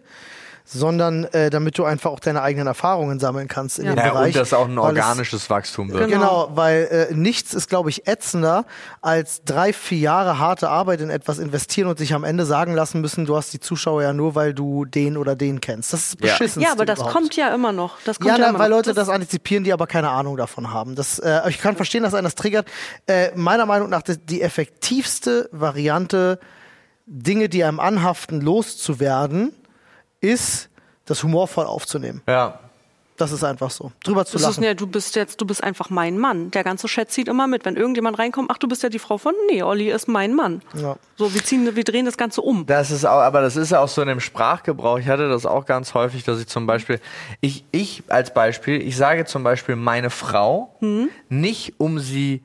[0.70, 3.92] sondern äh, damit du einfach auch deine eigenen Erfahrungen sammeln kannst in Ja.
[3.94, 4.34] dem Ja, Bereich.
[4.34, 6.08] und das auch ein weil es- organisches Wachstum wird.
[6.08, 6.18] Genau.
[6.18, 8.66] Genau, weil äh, nichts ist, glaube ich, ätzender
[9.00, 13.00] als drei, vier Jahre harte Arbeit in etwas investieren und sich am Ende sagen lassen
[13.00, 15.92] müssen, du hast die Zuschauer ja nur, weil du den oder den kennst.
[15.94, 16.32] Das ist Ja.
[16.32, 16.60] beschissen.
[16.62, 17.96] ja, aber das kommt ja immer noch.
[18.04, 18.76] Das kommt Ja, ja, na, immer weil noch.
[18.76, 20.94] Leute das, antizipieren, die aber keine Ahnung davon haben.
[20.96, 22.68] Das, äh, ich kann verstehen, dass einen das triggert.
[23.06, 26.38] Äh, meiner Meinung nach die, die effektivste Variante,
[27.06, 29.52] Dinge, die einem anhaften, loszuwerden,
[30.20, 30.68] ist
[31.04, 32.22] das humorvoll aufzunehmen.
[32.28, 32.58] Ja.
[33.16, 33.90] Das ist einfach so.
[34.04, 34.62] Drüber zu Das ist, lachen.
[34.62, 36.52] ja, du bist jetzt, du bist einfach mein Mann.
[36.52, 37.64] Der ganze Chat zieht immer mit.
[37.64, 40.62] Wenn irgendjemand reinkommt, ach, du bist ja die Frau von, nee, Olli ist mein Mann.
[40.74, 40.94] Ja.
[41.16, 42.64] So, wir ziehen, wir drehen das Ganze um.
[42.66, 45.00] Das ist auch, aber das ist ja auch so in dem Sprachgebrauch.
[45.00, 47.00] Ich hatte das auch ganz häufig, dass ich zum Beispiel,
[47.40, 50.76] ich, ich als Beispiel, ich sage zum Beispiel meine Frau,
[51.28, 52.44] nicht um sie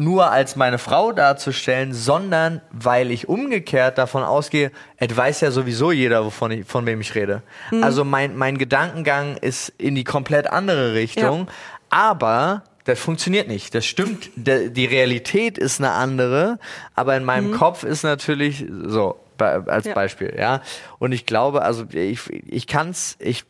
[0.00, 5.92] nur als meine Frau darzustellen, sondern weil ich umgekehrt davon ausgehe, es weiß ja sowieso
[5.92, 7.42] jeder, wovon ich, von wem ich rede.
[7.82, 11.48] Also mein, mein Gedankengang ist in die komplett andere Richtung,
[11.90, 13.74] aber das funktioniert nicht.
[13.74, 14.30] Das stimmt.
[14.36, 16.58] Die Realität ist eine andere,
[16.94, 19.94] aber in meinem Kopf ist natürlich so als Ja.
[19.94, 20.62] Beispiel, ja.
[20.98, 23.44] Und ich glaube, also ich, ich kann's, ich,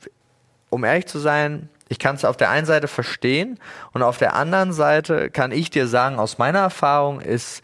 [0.69, 3.59] um ehrlich zu sein, ich kann es auf der einen Seite verstehen
[3.93, 7.63] und auf der anderen Seite kann ich dir sagen, aus meiner Erfahrung ist,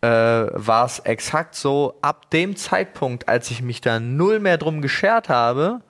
[0.00, 4.80] äh, war es exakt so, ab dem Zeitpunkt, als ich mich da null mehr drum
[4.80, 5.80] geschert habe,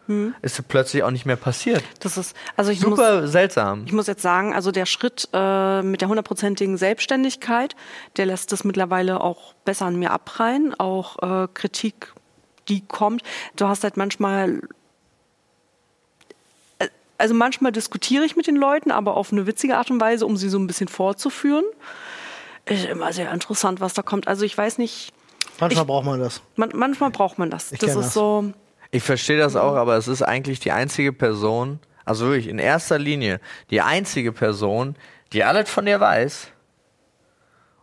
[0.43, 1.83] ist es plötzlich auch nicht mehr passiert.
[2.01, 3.85] Das ist, also ich muss, Super seltsam.
[3.87, 7.77] Ich muss jetzt sagen, also der Schritt äh, mit der hundertprozentigen Selbstständigkeit,
[8.17, 10.75] der lässt es mittlerweile auch besser an mir abprallen.
[10.79, 12.13] Auch äh, Kritik,
[12.69, 13.23] die kommt.
[13.57, 14.61] Du hast halt manchmal,
[17.19, 20.37] also manchmal diskutiere ich mit den Leuten, aber auf eine witzige Art und Weise, um
[20.37, 21.65] sie so ein bisschen vorzuführen.
[22.67, 24.27] Ist immer sehr interessant, was da kommt.
[24.29, 25.13] Also ich weiß nicht,
[25.61, 26.43] Manchmal ich- braucht man das.
[26.57, 27.73] man, manchmal braucht man das.
[27.73, 28.15] Ich das ist das.
[28.15, 28.53] so.
[28.91, 32.99] Ich verstehe das auch, aber es ist eigentlich die einzige Person, also wirklich in erster
[32.99, 34.97] Linie, die einzige Person,
[35.33, 36.49] die alles von dir weiß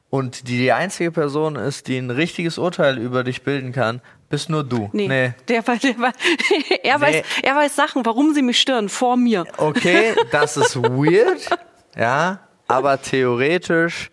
[0.09, 4.01] und die die einzige Person ist, die ein richtiges Urteil über dich bilden kann,
[4.33, 4.89] bist nur du.
[4.93, 5.33] Nee, nee.
[5.47, 6.13] Der, weiß- der, weiß-
[6.83, 9.45] er, weiß, er weiß Sachen, warum sie mich stören, vor mir.
[9.57, 11.47] Okay, das ist weird,
[11.95, 14.09] ja, aber theoretisch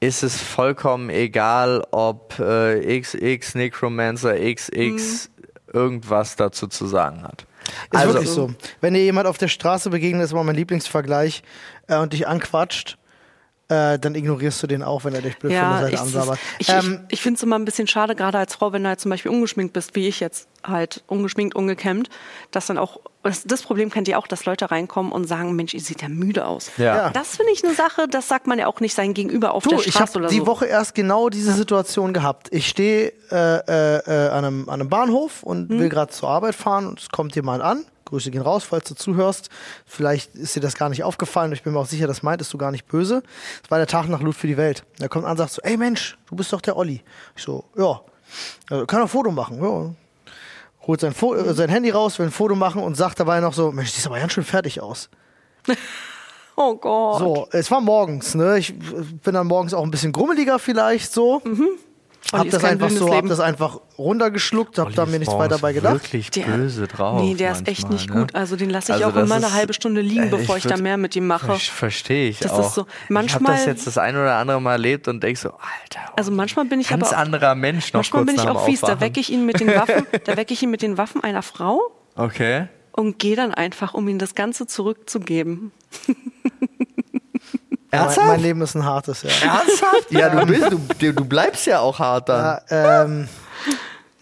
[0.00, 5.30] ist es vollkommen egal, ob äh, XX Necromancer XX
[5.72, 7.44] irgendwas dazu zu sagen hat.
[7.92, 8.50] Ist Also- wirklich so.
[8.80, 11.42] Wenn dir jemand auf der Straße begegnet, ist immer mein Lieblingsvergleich,
[11.86, 12.96] äh, und dich anquatscht,
[13.70, 16.00] äh, dann ignorierst du den auch, wenn er dich blöd von der Ja, Seite ich,
[16.00, 16.38] ansabbert.
[16.58, 18.88] ich, Ähm, ich, ich finde es immer ein bisschen schade, gerade als Frau, wenn du
[18.88, 22.10] halt zum Beispiel ungeschminkt bist, wie ich jetzt halt, ungeschminkt, ungekämmt,
[22.50, 25.72] dass dann auch, das, das Problem kennt ihr auch, dass Leute reinkommen und sagen, Mensch,
[25.72, 26.70] ihr seht ja müde aus.
[26.76, 26.96] Ja.
[26.96, 27.10] Ja.
[27.10, 29.70] Das finde ich eine Sache, das sagt man ja auch nicht sein Gegenüber auf Du,
[29.70, 30.46] der ich Straße habe oder die so.
[30.46, 32.48] Woche erst genau diese Situation gehabt.
[32.50, 35.78] Ich stehe äh, äh, äh, an, einem, an einem Bahnhof und Hm.
[35.78, 37.84] will gerade zur Arbeit fahren und es kommt jemand an.
[38.10, 39.48] Grüße gehen raus, falls du zuhörst.
[39.86, 41.52] Vielleicht ist dir das gar nicht aufgefallen.
[41.52, 43.22] Ich bin mir auch sicher, das meintest du gar nicht böse.
[43.64, 44.84] Es war der Tag nach Loot für die Welt.
[44.98, 47.02] Er kommt an und sagt so, ey Mensch, du bist doch der Olli.
[47.36, 48.00] Ich so, ja.
[48.68, 49.62] Also, kann er ein Foto machen?
[49.62, 49.94] Ja.
[50.86, 53.52] Holt sein, Fo äh, sein Handy raus, will ein Foto machen und sagt dabei noch
[53.52, 55.08] so, Mensch, siehst aber ganz schön fertig aus.
[56.56, 57.20] Oh Gott.
[57.20, 58.58] So, es war morgens, ne?
[58.58, 61.40] Ich bin dann morgens auch ein bisschen grummeliger vielleicht so.
[61.42, 61.46] Hab
[62.32, 65.72] Olli ist das einfach so, hab das einfach runtergeschluckt, hab da mir nichts weiter dabei
[65.72, 65.94] gedacht.
[65.94, 67.20] Wirklich Der- böse drauf.
[67.22, 68.20] Nee, der ist echt manchmal, nicht ne?
[68.20, 68.34] gut.
[68.36, 70.62] Also den lasse ich Also auch immer eine ist- halbe Stunde liegen, Äh, bevor ich,
[70.64, 71.46] da würd- mehr mit ihm mache.
[71.46, 72.60] Ver- Verstehe ich Das auch.
[72.68, 75.38] ist so, ich habe manchmal- das jetzt das ein oder andere Mal erlebt und denk
[75.38, 76.12] so, Alter.
[76.16, 78.64] Also manchmal bin ich ganz aber auch- anderer Mensch noch Manchmal kurz bin ich auch
[78.64, 78.80] fies.
[78.80, 79.00] Da Aufwachen.
[79.00, 81.80] wecke ich ihn mit den Waffen, da wecke ich ihn mit den Waffen einer Frau
[82.14, 82.68] Okay.
[82.92, 85.72] und gehe dann einfach, um ihm das Ganze zurückzugeben.
[87.90, 88.26] Mein, Ernsthaft?
[88.28, 89.30] mein Leben ist ein hartes, ja.
[89.30, 90.10] Ernsthaft?
[90.10, 92.60] Ja, du, bist, du, du bleibst ja auch hart dann.
[92.70, 93.28] Ja, ähm,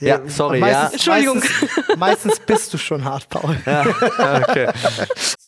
[0.00, 1.14] Ja, sorry, meistens, ja.
[1.14, 1.38] Entschuldigung.
[1.40, 3.56] Meistens, meistens bist du schon hart, Paul.
[3.66, 4.68] Okay.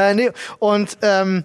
[0.00, 1.44] Äh, nee, und ähm,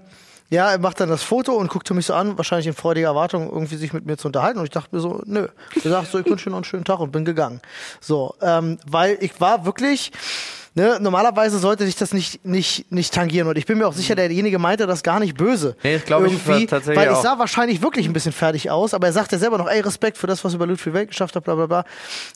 [0.49, 3.49] ja, er macht dann das Foto und guckte mich so an, wahrscheinlich in freudiger Erwartung,
[3.51, 4.59] irgendwie sich mit mir zu unterhalten.
[4.59, 5.47] Und ich dachte mir so, nö.
[5.75, 7.61] Ich sagte so, ich wünsche dir noch einen schönen Tag und bin gegangen.
[7.99, 10.11] So, ähm, weil ich war wirklich,
[10.75, 13.47] ne, normalerweise sollte sich das nicht, nicht, nicht tangieren.
[13.47, 15.75] Und ich bin mir auch sicher, derjenige meinte das gar nicht böse.
[15.83, 17.23] Nee, das glaube ich Irgendwie, tatsächlich Weil ich auch.
[17.23, 20.27] sah wahrscheinlich wirklich ein bisschen fertig aus, aber er sagte selber noch, ey, Respekt für
[20.27, 21.85] das, was bei Ludwig Welt geschafft hast, bla bla bla.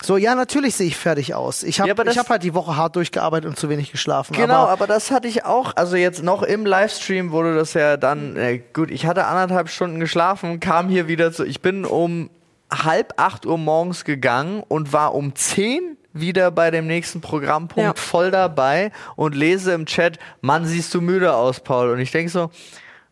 [0.01, 1.63] So, ja, natürlich sehe ich fertig aus.
[1.63, 4.33] Ich habe Ja, ich hab halt die Woche hart durchgearbeitet und zu wenig geschlafen.
[4.35, 5.75] Genau, aber, aber das hatte ich auch.
[5.75, 9.99] Also jetzt noch im Livestream wurde das ja dann, äh, gut, ich hatte anderthalb Stunden
[9.99, 12.29] geschlafen, kam hier wieder zu, ich bin um
[12.71, 18.01] halb acht Uhr morgens gegangen und war um zehn wieder bei dem nächsten Programmpunkt Ja.
[18.01, 21.89] voll dabei und lese im Chat, Mann, siehst du müde aus, Paul.
[21.91, 22.51] Und ich denke so,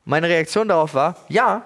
[0.05, 1.63] meine Reaktion darauf war, ja,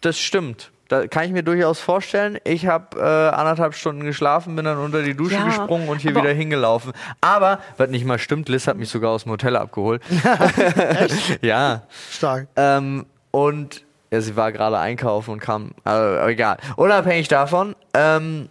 [0.00, 0.70] das stimmt.
[0.88, 2.38] Da kann ich mir durchaus vorstellen.
[2.44, 6.14] Ich habe äh, anderthalb Stunden geschlafen, bin dann unter die Dusche Ja, gesprungen und hier
[6.14, 6.92] wieder hingelaufen.
[7.22, 10.02] Aber, was nicht mal stimmt, Liz hat mich sogar aus dem Hotel abgeholt.
[11.40, 11.82] ja.
[12.10, 12.48] stark.
[12.56, 16.58] Ähm, und ja, sie war gerade einkaufen und kam, also, egal.
[16.76, 17.74] Unabhängig davon.
[17.94, 18.48] Ähm,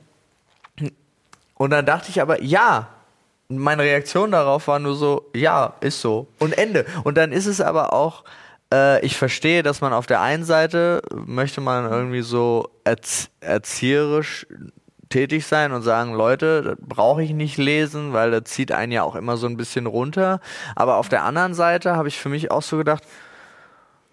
[1.64, 2.90] und dann dachte ich aber, ja.
[3.48, 6.28] Meine Reaktion darauf war nur so, ja, ist so.
[6.40, 6.86] Und Ende.
[7.06, 8.26] Und dann ist es aber auch,
[8.74, 14.46] äh, ich verstehe, dass man auf der einen Seite möchte man irgendwie so erz erzieherisch
[15.08, 19.04] tätig sein und sagen, Leute, das brauche ich nicht lesen, weil das zieht einen ja
[19.04, 20.42] auch immer so ein bisschen runter.
[20.76, 23.06] Aber auf der anderen Seite habe ich für mich auch so gedacht,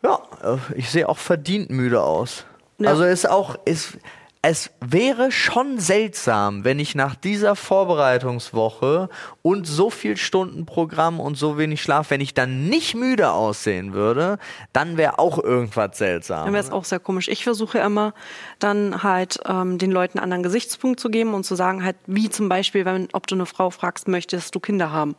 [0.05, 2.44] ja, äh, ich sehe auch verdient müde aus.
[2.78, 2.90] Ja.
[2.90, 3.98] Also ist auch, ist,
[4.43, 9.11] es wäre schon seltsam, wenn ich nach dieser Vorbereitungswoche
[9.43, 13.93] und so viel Stunden Programm und so wenig Schlaf, wenn ich dann nicht müde aussehen
[13.93, 14.38] würde,
[14.72, 16.47] dann wäre auch irgendwas seltsam.
[16.47, 17.28] Dann wäre es auch sehr komisch.
[17.28, 18.14] Ich versuche immer
[18.59, 22.30] dann halt ähm, den Leuten einen anderen Gesichtspunkt zu geben und zu sagen halt, wie
[22.30, 25.16] zum Beispiel, wenn, ob du eine Frau fragst, möchtest du Kinder haben?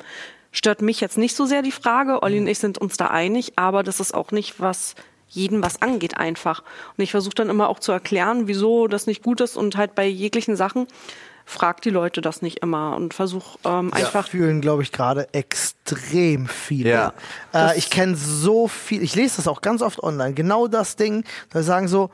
[0.52, 2.24] Stört mich jetzt nicht so sehr die Frage.
[2.24, 4.96] Olli und ich sind uns da einig, aber das ist auch nicht, was
[5.32, 6.64] jeden was angeht einfach.
[6.98, 9.96] Und ich versuche dann immer auch zu erklären, wieso das nicht gut ist und halt
[9.96, 10.88] bei jeglichen Sachen
[11.46, 16.48] fragt die Leute das nicht immer und versuche ähm, einfach fühlen, glaube ich, gerade extrem
[16.48, 16.90] viele.
[16.90, 17.14] Ja.
[17.54, 21.24] Äh, ich kenne so viel, ich lese das auch ganz oft online, genau das Ding,
[21.50, 22.10] da sagen so,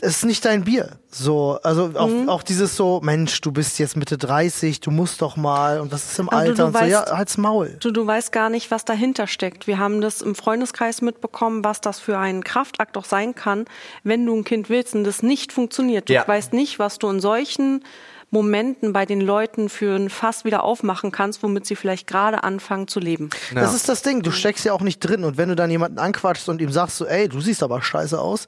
[0.00, 0.98] es ist nicht dein Bier.
[1.10, 2.28] So, also auch, Mhm.
[2.28, 6.04] auch dieses so, Mensch, du bist jetzt Mitte 30, du musst doch mal und was
[6.12, 7.76] ist im Aber du- Alter du und so, weißt- ja, halt's Maul.
[7.80, 9.66] Du, du weißt gar nicht, was dahinter steckt.
[9.66, 13.64] Wir haben das im Freundeskreis mitbekommen, was das für ein Kraftakt auch sein kann,
[14.04, 16.08] wenn du ein Kind willst und das nicht funktioniert.
[16.08, 16.26] Du Ja.
[16.26, 17.84] weißt nicht, was du in solchen
[18.30, 22.86] Momenten bei den Leuten für ein Fass wieder aufmachen kannst, womit sie vielleicht gerade anfangen
[22.86, 23.30] zu leben.
[23.54, 25.98] Das ist das Ding, du steckst ja auch nicht drin und wenn du dann jemanden
[25.98, 28.46] anquatschst und ihm sagst so, ey, du siehst aber scheiße aus,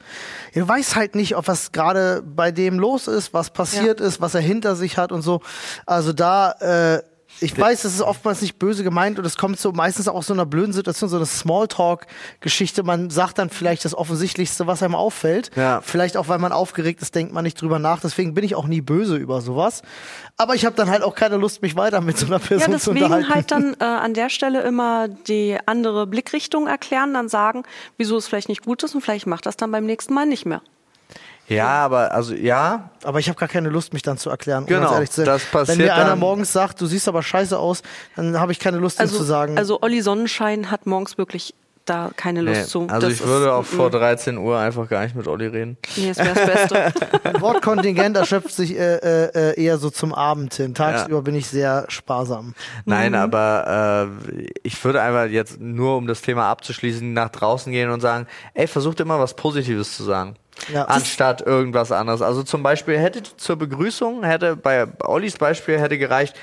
[0.55, 4.35] du weißt halt nicht, ob was gerade bei dem los ist, was passiert ist, was
[4.35, 5.41] er hinter sich hat und so.
[5.85, 7.03] Also da, äh,
[7.43, 10.27] ich weiß, es ist oftmals nicht böse gemeint und es kommt so meistens auch aus
[10.27, 12.83] so einer blöden Situation, so eine Smalltalk-Geschichte.
[12.83, 15.51] Man sagt dann vielleicht das Offensichtlichste, was einem auffällt.
[15.57, 15.81] Ja.
[15.81, 18.01] Vielleicht auch, weil man aufgeregt ist, denkt man nicht drüber nach.
[18.01, 19.83] Deswegen bin ich auch nie böse über sowas.
[20.37, 22.79] Aber ich habe dann halt auch keine Lust, mich weiter mit so einer Ja, Person
[22.79, 23.35] zu deswegen unterhalten.
[23.35, 27.65] halt dann äh, an der Stelle immer die andere Blickrichtung erklären, dann sagen,
[27.99, 30.47] wieso es vielleicht nicht gut ist und vielleicht macht das dann beim nächsten Mal nicht
[30.47, 30.63] mehr.
[31.49, 34.63] Ja, aber also ja, Aber ich habe gar keine Lust, mich dann zu erklären.
[34.63, 35.27] um Genau, ganz ehrlich zu sein.
[35.27, 37.83] das passiert Wenn mir einer dann- morgens sagt, du siehst aber scheiße aus,
[38.17, 39.59] dann habe ich keine Lust, ihm Also, zu sagen.
[39.59, 42.67] also Olli Sonnenschein hat morgens wirklich da keine Lust nee.
[42.69, 42.87] zu.
[42.89, 45.77] also Das ich würde auch vor mm, 13 Uhr einfach gar nicht mit Olli reden.
[45.97, 46.93] Nee, das wäre das Beste.
[47.25, 50.75] Mein Wortkontingent erschöpft sich äh, äh, äh, eher so zum Abend hin.
[50.77, 51.21] Tagsüber Ja.
[51.23, 52.55] bin ich sehr sparsam.
[52.85, 53.19] Nein, Mhm.
[53.19, 57.99] aber äh, ich würde einfach jetzt nur, um das Thema abzuschließen, nach draußen gehen und
[58.01, 60.37] sagen, ey, versucht immer was Positives zu sagen.
[60.73, 60.85] Ja.
[60.85, 62.23] Anstatt irgendwas anderes.
[62.23, 66.37] Also zum Beispiel hätte zur Begrüßung, hätte bei Ollis Beispiel hätte gereicht,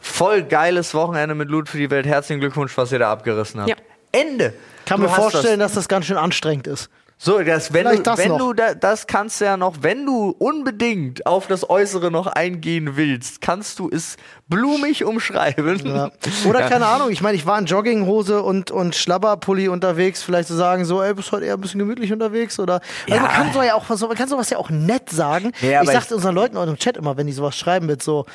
[0.00, 2.06] voll geiles Wochenende mit Loot für die Welt.
[2.06, 3.70] Herzlichen Glückwunsch, was ihr da abgerissen habt.
[3.70, 3.76] Ja.
[4.12, 4.54] Ende.
[4.86, 6.88] Kann Du mir vorstellen, dass das ganz schön anstrengend ist.
[7.16, 8.38] So, das, wenn, du, das wenn noch.
[8.38, 12.96] du da, das kannst du ja noch, wenn du unbedingt auf das Äußere noch eingehen
[12.96, 14.16] willst, kannst du es
[14.48, 15.80] blumig umschreiben.
[15.86, 16.10] Ja.
[16.48, 20.54] Oder keine Ahnung, ich meine, ich war in Jogginghose und, und Schlabberpulli unterwegs, vielleicht zu
[20.54, 22.80] sagen, so, ey, bist heute eher ein bisschen gemütlich unterwegs oder.
[23.08, 23.20] Also Ja.
[23.22, 25.52] man kann so ja auch so, man kann sowas ja auch nett sagen.
[25.62, 28.26] Ja, ich sag's unseren Leuten auch im Chat immer, wenn die sowas schreiben mit so,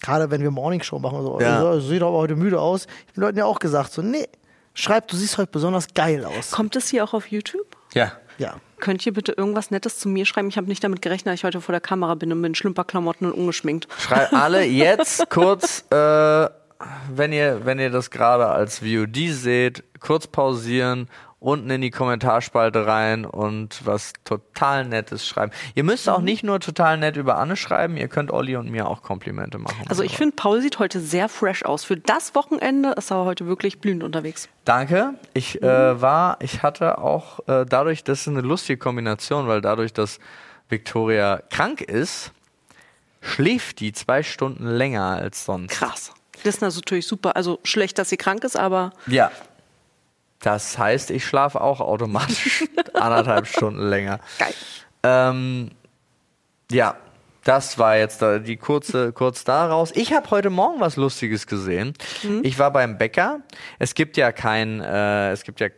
[0.00, 1.60] gerade wenn wir Morningshow machen, so, Ja.
[1.60, 2.86] so sieht aber heute müde aus.
[2.86, 4.26] Ich hab den Leuten ja auch gesagt, so, nee,
[4.74, 6.52] schreib, du siehst heute besonders geil aus.
[6.52, 7.66] Kommt es hier auch auf YouTube?
[7.94, 8.12] Ja.
[8.38, 8.56] Ja.
[8.78, 10.48] Könnt ihr bitte irgendwas Nettes zu mir schreiben?
[10.48, 12.54] Ich habe nicht damit gerechnet, dass ich heute vor der Kamera bin und bin in
[12.54, 13.88] Schlümperklamotten und ungeschminkt.
[13.98, 16.48] Schrei alle jetzt kurz, äh,
[17.12, 21.08] wenn ihr, wenn ihr das gerade als VOD seht, kurz pausieren,
[21.40, 25.52] unten in die Kommentarspalte rein und was total Nettes schreiben.
[25.74, 28.88] Ihr müsst auch nicht nur total nett über Anne schreiben, ihr könnt Olli und mir
[28.88, 29.84] auch Komplimente machen.
[29.88, 31.84] Also ich finde, Paul sieht heute sehr fresh aus.
[31.84, 34.48] Für das Wochenende ist er heute wirklich blühend unterwegs.
[34.64, 35.14] Danke.
[35.32, 39.92] Ich äh, war, ich hatte auch äh, dadurch, das ist eine lustige Kombination, weil dadurch,
[39.92, 40.18] dass
[40.68, 42.32] Victoria krank ist,
[43.20, 45.70] schläft die zwei Stunden länger als sonst.
[45.70, 46.12] Krass.
[46.44, 47.36] Das ist natürlich super.
[47.36, 49.30] Also schlecht, dass sie krank ist, aber Ja.
[50.40, 52.64] Das heißt, ich schlafe auch automatisch
[52.94, 54.20] anderthalb Stunden länger.
[54.38, 54.54] geil.
[55.02, 55.70] Ähm,
[56.70, 56.96] ja,
[57.44, 59.90] das war jetzt die kurze, kurz daraus.
[59.94, 61.94] Ich habe heute Morgen was Lustiges gesehen.
[62.42, 63.40] Ich war beim Bäcker.
[63.78, 65.68] Es gibt ja kein, äh, es gibt ja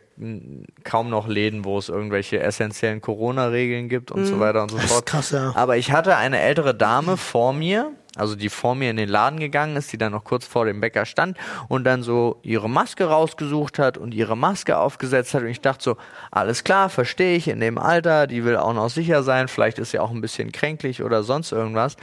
[0.83, 5.05] kaum noch Läden, wo es irgendwelche essentiellen Corona-Regeln gibt und so weiter und so fort.
[5.05, 5.53] krass, ja.
[5.55, 9.39] Aber ich hatte eine ältere Dame vor mir, also die vor mir in den Laden
[9.39, 11.37] gegangen ist, die dann noch kurz vor dem Bäcker stand
[11.69, 15.43] und dann so ihre Maske rausgesucht hat und ihre Maske aufgesetzt hat.
[15.43, 15.97] Und ich dachte so,
[16.29, 19.91] alles klar, verstehe ich, in dem Alter, die will auch noch sicher sein, vielleicht ist
[19.91, 21.95] sie auch ein bisschen kränklich oder sonst irgendwas.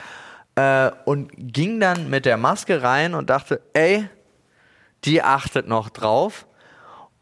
[0.55, 4.09] Äh, und ging dann mit der Maske rein und dachte, ey,
[5.05, 6.47] die achtet noch drauf.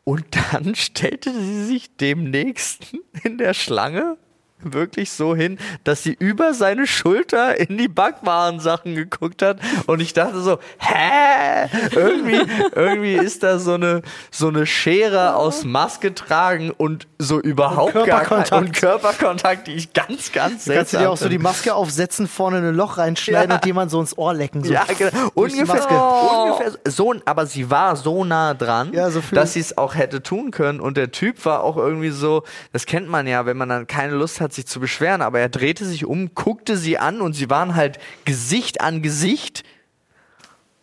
[0.05, 4.17] Und dann stellte sie sich dem Nächsten in der Schlange
[4.63, 9.59] wirklich so hin, dass sie über seine Schulter in die Backwarensachen geguckt hat.
[9.87, 11.69] Und ich dachte so, hä?
[11.95, 12.41] Irgendwie,
[12.75, 18.05] irgendwie ist da so eine, so eine Schere aus Maske tragen und so überhaupt gar
[18.05, 18.53] kein Körperkontakt.
[18.53, 21.39] und Körperkontakt, die ich ganz, ganz Du kannst du seltsam dir auch so die.
[21.39, 23.57] Maske aufsetzen, vorne ein Loch reinschneiden Ja.
[23.57, 24.65] und jemand so ins Ohr lecken.
[24.65, 24.73] So.
[24.73, 25.11] Ja, genau.
[25.35, 25.95] Ungefähr, Maske.
[25.95, 30.23] ungefähr so, aber sie war so nah dran, Ja, so dass sie es auch hätte
[30.23, 30.81] tun können.
[30.81, 32.43] Und der Typ war auch irgendwie so,
[32.73, 35.49] das kennt man ja, wenn man dann keine Lust hat, sich zu beschweren, aber er
[35.49, 39.65] drehte sich um, guckte sie an und sie waren halt Gesicht an Gesicht.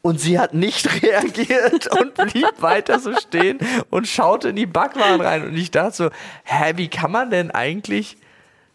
[0.02, 3.60] Und sie hat nicht reagiert und blieb weiter so stehen
[3.90, 5.46] und schaute in die Backwaren rein.
[5.48, 6.10] Und ich dachte so,
[6.44, 8.18] hä, wie kann man denn eigentlich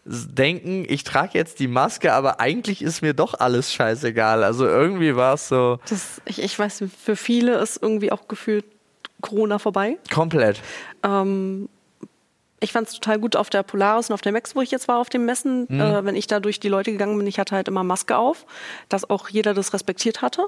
[0.05, 4.43] denken, ich trage jetzt die Maske, aber eigentlich ist mir doch alles scheißegal.
[4.43, 8.65] Also irgendwie war es so Das, ich, ich weiß, für viele ist irgendwie auch gefühlt
[9.21, 9.97] Corona vorbei.
[10.11, 10.61] komplett.
[11.03, 11.69] Ähm,
[12.61, 14.87] ich fand es total gut auf der Polaris und auf der Max, wo ich jetzt
[14.87, 15.65] war, auf den Messen.
[15.69, 15.79] Mhm.
[15.79, 18.45] Äh, wenn ich da durch die Leute gegangen bin, ich hatte halt immer Maske auf,
[18.89, 20.45] dass auch jeder das respektiert hatte.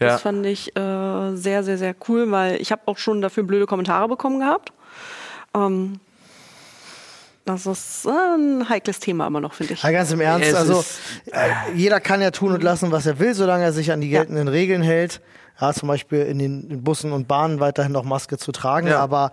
[0.00, 0.08] Ja.
[0.08, 3.66] Das fand ich äh, sehr, sehr, sehr cool, weil ich habe auch schon dafür blöde
[3.66, 4.72] Kommentare bekommen gehabt.
[5.54, 6.00] Ähm,
[7.44, 9.82] das ist äh, ein heikles Thema immer noch, finde ich.
[9.82, 11.00] Ja, ganz im Ernst, Es also ist-
[11.32, 14.08] äh, jeder kann ja tun und lassen, was er will, solange er sich an die
[14.10, 15.20] geltenden Regeln hält.
[15.60, 18.86] Ja, zum Beispiel in den Bussen und Bahnen weiterhin noch Maske zu tragen.
[18.86, 19.00] Ja.
[19.00, 19.32] Aber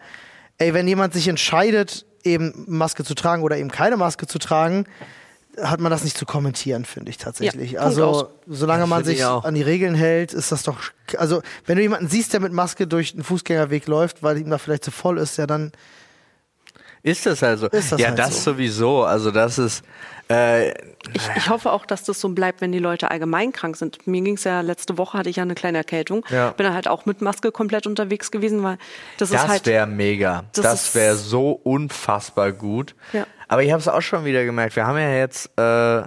[0.57, 4.85] ey, wenn jemand sich entscheidet, eben Maske zu tragen oder eben keine Maske zu tragen,
[5.61, 7.73] hat man das nicht zu kommentieren, finde ich tatsächlich.
[7.73, 9.45] Ja, also solange man sich auch.
[9.45, 10.77] an die Regeln hält, ist das doch.
[11.17, 14.57] Also wenn du jemanden siehst, der mit Maske durch den Fußgängerweg läuft, weil ihm da
[14.57, 15.71] vielleicht zu voll ist, ja dann
[17.05, 17.67] Ist das also?
[17.67, 18.51] Ist das ja, halt das so.
[18.53, 19.03] sowieso.
[19.03, 19.83] Also das ist
[20.29, 20.69] äh,
[21.13, 24.07] Ich, ich hoffe auch, dass das so bleibt, wenn die Leute allgemein krank sind.
[24.07, 26.25] Mir ging es ja letzte Woche, hatte ich ja eine kleine Erkältung.
[26.29, 26.49] Ja.
[26.49, 28.77] Bin dann halt auch mit Maske komplett unterwegs gewesen, weil
[29.19, 29.65] das, ist das halt.
[29.67, 30.45] wäre mega.
[30.53, 32.95] das Das, ist- wäre so unfassbar gut.
[33.13, 33.27] Ja.
[33.47, 34.75] Aber ich habe es auch schon wieder gemerkt.
[34.75, 36.03] Wir haben ja jetzt äh,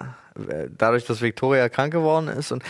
[0.76, 2.62] dadurch, dass Victoria krank geworden ist und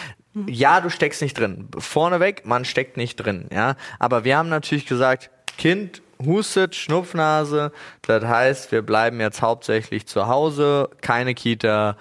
[0.47, 1.69] ja, du steckst nicht drin.
[1.79, 3.75] Vorneweg, man steckt nicht drin, ja.
[3.99, 7.73] Aber wir haben natürlich gesagt, Kind hustet, Schnupfnase.
[8.03, 11.97] Das heißt, wir bleiben jetzt hauptsächlich zu Hause, keine Kita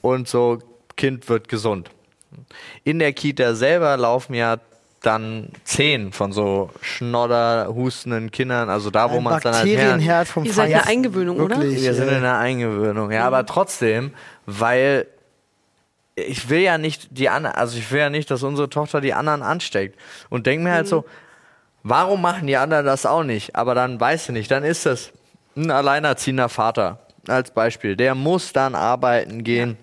[0.00, 0.58] und so.
[0.96, 1.90] Kind wird gesund.
[2.84, 4.58] In der Kita selber laufen ja
[5.02, 9.66] dann zehn von so Schnodder, hustenden Kindern, also da, wo ein man es dann halt
[9.66, 10.86] her Bakterienherd vom Ihr seid in der.
[10.86, 11.60] Eingewöhnung, oder?
[11.60, 14.12] Wirklich, wir sind in der Eingewöhnung, ja, aber trotzdem,
[14.46, 15.06] weil
[16.14, 19.14] ich will ja nicht die anderen, also ich will ja nicht, dass unsere Tochter die
[19.14, 19.98] anderen ansteckt
[20.30, 21.04] und denk mir halt so,
[21.82, 23.56] warum machen die anderen das auch nicht?
[23.56, 25.12] Aber dann weißt du nicht, dann ist es
[25.56, 29.76] ein alleinerziehender Vater als Beispiel, der muss dann arbeiten gehen.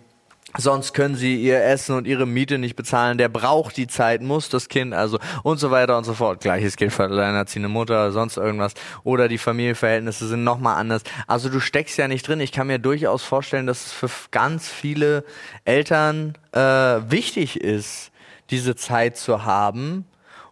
[0.57, 3.19] Sonst können sie ihr Essen und ihre Miete nicht bezahlen.
[3.19, 6.41] Der braucht die Zeit, muss das Kind, also und so weiter und so fort.
[6.41, 8.73] Gleiches gilt für alleinerziehende Mutter, sonst irgendwas.
[9.03, 11.03] Oder die Familienverhältnisse sind nochmal anders.
[11.27, 12.39] Also du steckst ja nicht drin.
[12.39, 15.23] Ich kann mir durchaus vorstellen, dass es für ganz viele
[15.65, 18.11] Eltern äh, wichtig ist,
[18.49, 20.05] diese Zeit zu haben.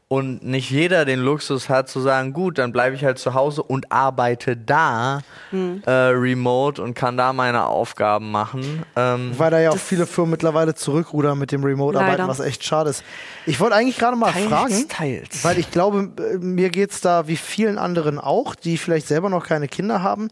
[0.09, 3.61] Und nicht jeder den Luxus hat zu sagen, gut, dann bleibe ich halt zu Hause
[3.61, 5.19] und arbeite da
[5.51, 8.83] äh, remote und kann da meine Aufgaben machen.
[8.95, 12.27] Ähm, Weil da ja auch viele Firmen mittlerweile zurückrudern mit dem Remote-Arbeiten, Leider.
[12.29, 13.03] was echt schade ist.
[13.45, 15.43] Ich wollte eigentlich gerade mal Teils, fragen, teils.
[15.43, 19.45] weil ich glaube, äh, mir geht's da wie vielen anderen auch, die vielleicht selber noch
[19.45, 20.29] keine Kinder haben,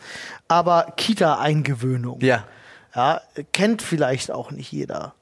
[0.47, 2.19] aber Kita-Eingewöhnung.
[2.21, 2.45] ja.
[2.95, 3.19] Ja,
[3.51, 5.13] kennt vielleicht auch nicht jeder.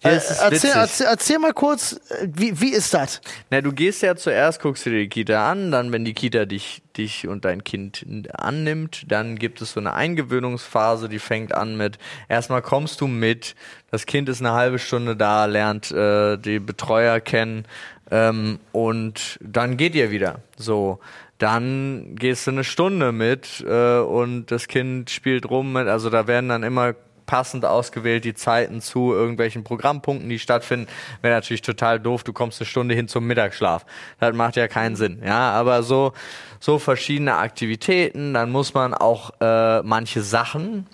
[0.00, 3.20] Hier Äh, erzähl, erzähl, erzähl mal kurz, wie, wie ist das?
[3.50, 6.82] Na, du gehst ja zuerst, guckst dir die Kita an, dann, wenn die Kita dich,
[6.96, 11.98] dich und dein Kind annimmt, dann gibt es so eine Eingewöhnungsphase, die fängt an mit,
[12.28, 13.56] erstmal kommst du mit,
[13.90, 17.64] das Kind ist eine halbe Stunde da, lernt äh, die Betreuer kennen
[18.10, 20.42] ähm, und dann geht ihr wieder.
[20.56, 21.00] So,
[21.38, 26.28] dann gehst du eine Stunde mit äh, und das Kind spielt rum mit, also da
[26.28, 26.94] werden dann immer
[27.28, 30.88] passend ausgewählt die Zeiten zu irgendwelchen Programmpunkten, die stattfinden.
[31.22, 33.86] Wäre natürlich total doof, du kommst eine Stunde hin zum Mittagsschlaf.
[34.18, 35.22] Das macht ja keinen Sinn.
[35.24, 36.14] Ja, aber so,
[36.58, 40.86] so verschiedene Aktivitäten, dann muss man auch äh, manche Sachen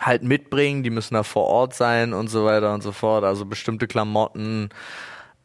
[0.00, 3.22] halt mitbringen, die müssen da vor Ort sein und so weiter und so fort.
[3.22, 4.70] Also bestimmte Klamotten,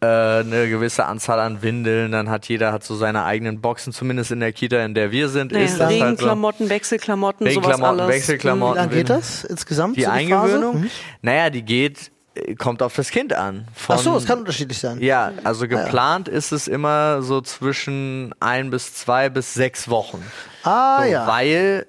[0.05, 4.39] eine gewisse Anzahl an Windeln, dann hat jeder hat so seine eigenen Boxen, zumindest in
[4.39, 6.03] der Kita, in der wir sind, Naja, ist das halt so.
[6.05, 8.15] Regenklamotten, Wechselklamotten, sowas Regenklamotten, alles.
[8.15, 8.75] Wechselklamotten.
[8.75, 9.97] Wie lange geht das insgesamt?
[9.97, 10.09] Die so?
[10.11, 10.89] Eingewöhnung, Mhm.
[11.23, 13.67] naja, die geht, äh, kommt auf das Kind an.
[13.73, 15.01] Von, Ach so, es kann unterschiedlich sein.
[15.01, 20.23] Ja, also geplant ist es immer so zwischen ein bis zwei bis sechs Wochen.
[20.63, 21.25] Ah so, ja.
[21.27, 21.87] Weil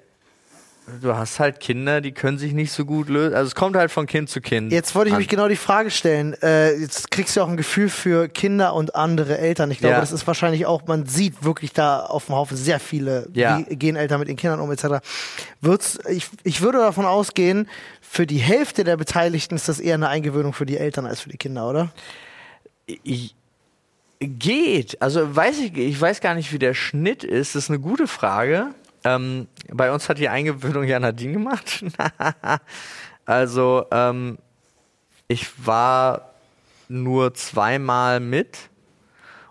[1.01, 3.33] du hast halt Kinder, die können sich nicht so gut lösen.
[3.35, 4.71] Also es kommt halt von Kind zu Kind.
[4.71, 5.19] Jetzt wollte ich an.
[5.19, 6.33] mich genau die Frage stellen.
[6.41, 9.71] Äh, jetzt kriegst du auch ein Gefühl für Kinder und andere Eltern.
[9.71, 9.99] Ich glaube, Ja.
[10.01, 13.59] das ist wahrscheinlich auch, man sieht wirklich da auf dem Haufen sehr viele, Ja.
[13.67, 14.99] wie gehen Eltern mit den Kindern um, etc.
[15.61, 17.67] Wird's, ich, ich würde davon ausgehen,
[18.01, 21.29] für die Hälfte der Beteiligten ist das eher eine Eingewöhnung für die Eltern als für
[21.29, 21.91] die Kinder, oder?
[23.03, 23.35] Ich-
[24.21, 25.01] Geht.
[25.01, 27.55] Also weiß ich, ich weiß gar nicht, wie der Schnitt ist.
[27.55, 28.67] Das ist eine gute Frage.
[29.15, 31.83] Ähm, bei uns hat die Eingewöhnung ja Nadine gemacht.
[33.25, 34.37] also ähm,
[35.27, 36.33] ich war
[36.87, 38.69] nur zweimal mit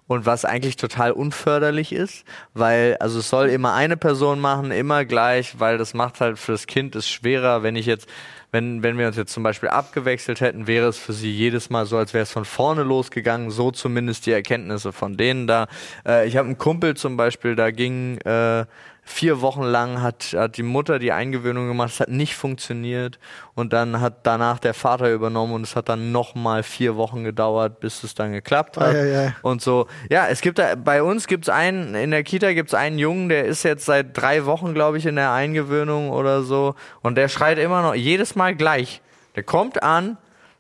[0.07, 5.05] und was eigentlich total unförderlich ist, weil also es soll immer eine Person machen, immer
[5.05, 8.09] gleich, weil das macht halt für das Kind es schwerer, wenn ich jetzt
[8.51, 11.85] wenn, wenn wir uns jetzt zum Beispiel abgewechselt hätten, wäre es für sie jedes Mal
[11.85, 15.67] so, als wäre es von vorne losgegangen, so zumindest die Erkenntnisse von denen da.
[16.07, 18.65] Äh, ich habe einen Kumpel zum Beispiel, da ging äh,
[19.09, 23.19] vier Wochen lang hat, hat die Mutter die Eingewöhnung gemacht, es hat nicht funktioniert
[23.55, 27.81] und dann hat danach der Vater übernommen und es hat dann nochmal vier Wochen gedauert,
[27.81, 28.95] bis es dann geklappt hat.
[28.95, 29.35] Ei, ei, ei.
[29.43, 32.99] Und so, ja, es gibt da, bei uns gibt's einen, in der Kita gibt's einen
[32.99, 36.75] Jungen, der ist jetzt seit drei Wochen, glaube ich, in der Eingewöhnung oder so.
[37.01, 39.01] Und der schreit immer noch, jedes Mal gleich.
[39.37, 40.19] Der kommt an,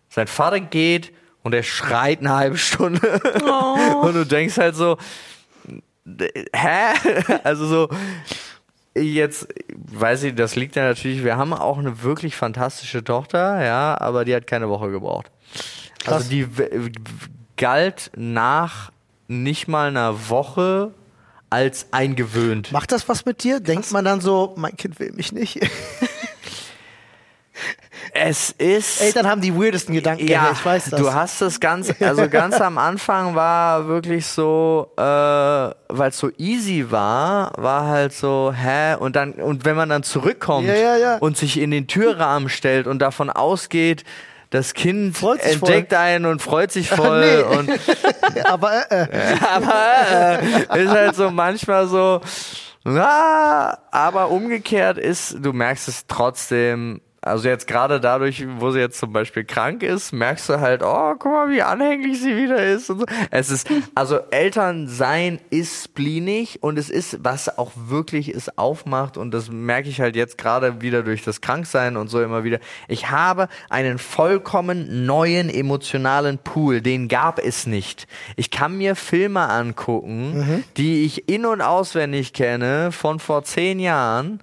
[0.09, 3.01] sein Vater geht und der schreit eine halbe Stunde.
[4.03, 4.97] Und du denkst halt so,
[6.55, 6.95] hä?
[7.45, 7.89] Also so,
[8.95, 14.01] jetzt, weiß ich, das liegt ja natürlich, wir haben auch eine wirklich fantastische Tochter, ja,
[14.01, 15.31] aber die hat keine Woche gebraucht.
[16.01, 16.15] Krass.
[16.15, 16.47] Also die
[17.57, 18.93] galt nach
[19.27, 20.93] nicht mal einer Woche
[21.51, 22.73] als eingewöhnt.
[22.73, 23.61] Macht das was mit dir?
[23.61, 25.61] Denkt man dann so, mein Kind will mich nicht?
[28.13, 29.01] Es ist.
[29.01, 30.27] Eltern haben die weirdesten Gedanken.
[30.27, 31.01] ja, ich weiß das.
[31.01, 36.31] du hast das ganz, also ganz am Anfang war wirklich so, äh, weil es so
[36.39, 38.95] easy war, war halt so, hä?
[38.97, 41.17] Und dann, und wenn man dann zurückkommt Ja, ja, ja.
[41.19, 44.05] und sich in den Türrahmen stellt und davon ausgeht,
[44.51, 47.43] das Kind entdeckt einen und freut sich voll Nee.
[47.59, 47.71] und
[48.45, 50.41] Aber äh, äh, aber
[50.75, 52.21] äh, ist halt so manchmal so,
[52.85, 58.99] na, aber umgekehrt ist, du merkst es trotzdem, also jetzt gerade dadurch, wo sie jetzt
[58.99, 62.87] zum Beispiel krank ist, merkst du halt, oh, guck mal, wie anhänglich sie wieder ist.
[62.87, 63.05] So.
[63.31, 69.17] Es ist, also Eltern sein ist spleenig und es ist, was auch wirklich es aufmacht
[69.17, 72.61] und das merke ich halt jetzt gerade wieder durch das Kranksein und so immer wieder.
[72.87, 78.07] Ich habe einen vollkommen neuen emotionalen Pool, den gab es nicht.
[78.37, 84.41] Ich kann mir Filme angucken, die ich in- und auswendig kenne von vor zehn Jahren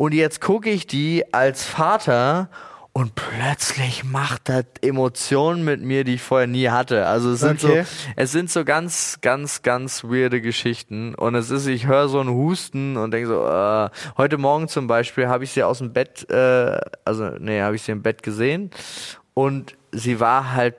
[0.00, 2.48] und jetzt gucke ich die als Vater
[2.94, 7.06] und plötzlich macht das Emotionen mit mir, die ich vorher nie hatte.
[7.06, 7.82] Also es sind Okay.
[7.84, 11.14] so, es sind so ganz, ganz, ganz weirde Geschichten.
[11.14, 14.86] Und es ist, ich höre so einen Husten und denke so, äh, heute Morgen zum
[14.86, 18.22] Beispiel habe ich sie aus dem Bett, äh, also nee, habe ich sie im Bett
[18.22, 18.70] gesehen
[19.34, 20.76] und sie war halt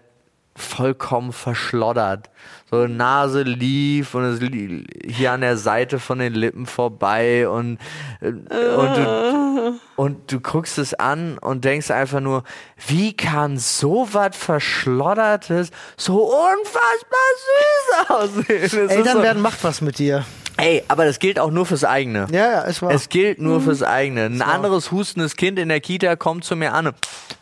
[0.55, 2.29] vollkommen verschloddert.
[2.69, 7.79] So Nase lief und es li hier an der Seite von den Lippen vorbei und,
[8.21, 12.43] äh, und, du, und du guckst es an und denkst einfach nur,
[12.87, 18.63] wie kann so was Verschloddertes so unfassbar süß aussehen?
[18.63, 20.25] Es ist Eltern so, werden macht was mit dir.
[20.57, 22.27] ey, aber das gilt auch nur fürs eigene.
[22.31, 22.91] Ja, ja, ist wahr.
[22.91, 24.25] Es gilt nur fürs eigene.
[24.25, 26.95] Ein anderes hustendes Kind in der Kita kommt zu mir an und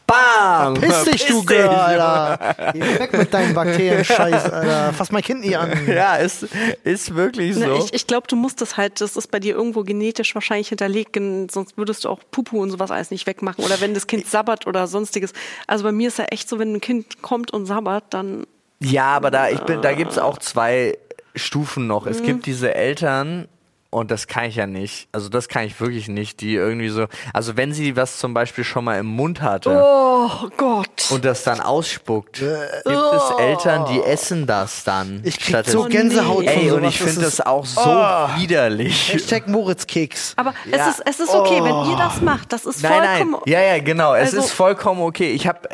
[0.09, 0.73] BAM!
[0.75, 2.73] Piss dich, du Girl, Alter.
[2.73, 4.93] Geh weg mit deinen Bakterien-Scheiß, Alter.
[4.93, 5.71] Fass mein Kind nie an.
[5.87, 6.47] Ja, ist,
[6.83, 7.61] ist wirklich so.
[7.61, 10.69] Na, ich ich glaube, du musst das halt, das ist bei dir irgendwo genetisch wahrscheinlich
[10.69, 11.15] hinterlegt,
[11.51, 13.63] sonst würdest du auch Pupu und sowas alles nicht wegmachen.
[13.63, 15.33] Oder wenn das Kind sabbert oder sonstiges.
[15.67, 18.45] Also bei mir ist ja echt so, wenn ein Kind kommt und sabbert, dann
[18.79, 20.97] Ja, aber da, ich bin, da gibt's auch zwei
[21.35, 22.07] Stufen noch.
[22.07, 23.47] Es gibt diese Eltern,
[23.91, 27.07] und das kann ich ja nicht, also das kann ich wirklich nicht, die irgendwie so,
[27.33, 31.09] also wenn sie was zum Beispiel schon mal im Mund hatte Oh Gott.
[31.09, 32.47] und das dann ausspuckt, gibt
[32.85, 35.21] es Eltern, die essen das dann.
[35.23, 38.27] Ich krieg so es- Gänsehaut von Ey, und ich finde ist- das auch so Oh.
[38.37, 39.13] widerlich.
[39.13, 40.33] Hashtag Moritz-Keks.
[40.35, 40.89] Aber Ja.
[40.89, 42.53] es, ist, es ist okay, wenn ihr das macht.
[42.53, 43.31] Das ist Nein, vollkommen.
[43.31, 43.41] nein.
[43.45, 44.13] Ja, ja, genau.
[44.13, 45.31] Es Also- ist vollkommen okay.
[45.31, 45.67] Ich habe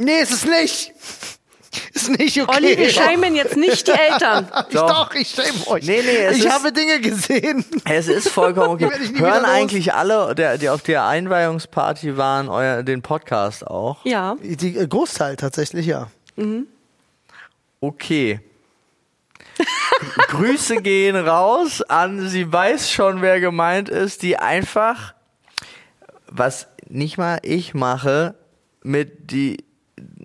[0.00, 0.92] Nee, ist es nicht.
[1.92, 2.56] Ist nicht okay.
[2.56, 4.48] Olli, wir schämen jetzt nicht die Eltern.
[4.68, 5.86] ich doch, ich schäme euch.
[5.86, 7.64] Nee, nee, es ich ist- habe Dinge gesehen.
[7.84, 8.90] Es ist vollkommen okay.
[9.18, 14.04] Hören eigentlich alle, der, die auf der Einweihungsparty waren, euer, den Podcast auch?
[14.04, 14.36] Ja.
[14.42, 16.08] Die äh, Großteil tatsächlich, ja.
[17.80, 18.40] Okay.
[20.28, 25.14] Grüße gehen raus an, sie weiß schon, wer gemeint ist, die einfach,
[26.28, 28.34] was nicht mal ich mache,
[28.82, 29.64] mit die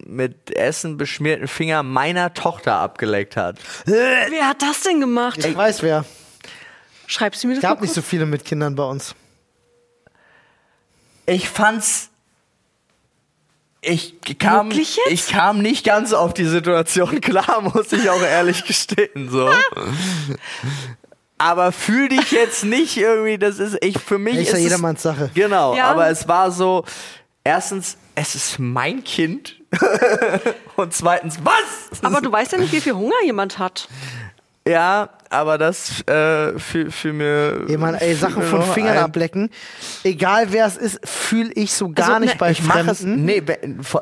[0.05, 3.57] mit Essen beschmierten Finger meiner Tochter abgeleckt hat.
[3.85, 5.43] Wer hat das denn gemacht?
[5.43, 6.05] Ich weiß wer.
[7.07, 9.15] Schreibst du mir das gab mal nicht so viele mit Kindern bei uns.
[11.25, 12.09] Ich fand's.
[13.81, 15.11] Ich kam, Wirklich jetzt?
[15.11, 19.51] ich kam nicht ganz auf die Situation klar, muss ich auch ehrlich gestehen, so.
[21.37, 25.01] Aber fühl dich jetzt nicht irgendwie, das ist, ich, für mich Ist ja es- jedermanns
[25.01, 25.29] Sache.
[25.33, 25.87] Genau, Ja.
[25.91, 26.85] aber es war so,
[27.43, 29.59] erstens, es ist mein Kind.
[30.75, 32.01] Und zweitens, was?
[32.03, 33.87] Aber du weißt ja nicht, wie viel Hunger jemand hat.
[34.67, 37.65] Ja, aber das äh, für, für mir.
[37.67, 39.49] Ey, Mann, ey, Sachen von Fingern ein- ablecken.
[40.05, 43.01] Egal wer es ist, fühle ich so gar Also, nicht ne, bei Ich mache es
[43.01, 43.25] Fremden.
[43.25, 43.43] nee,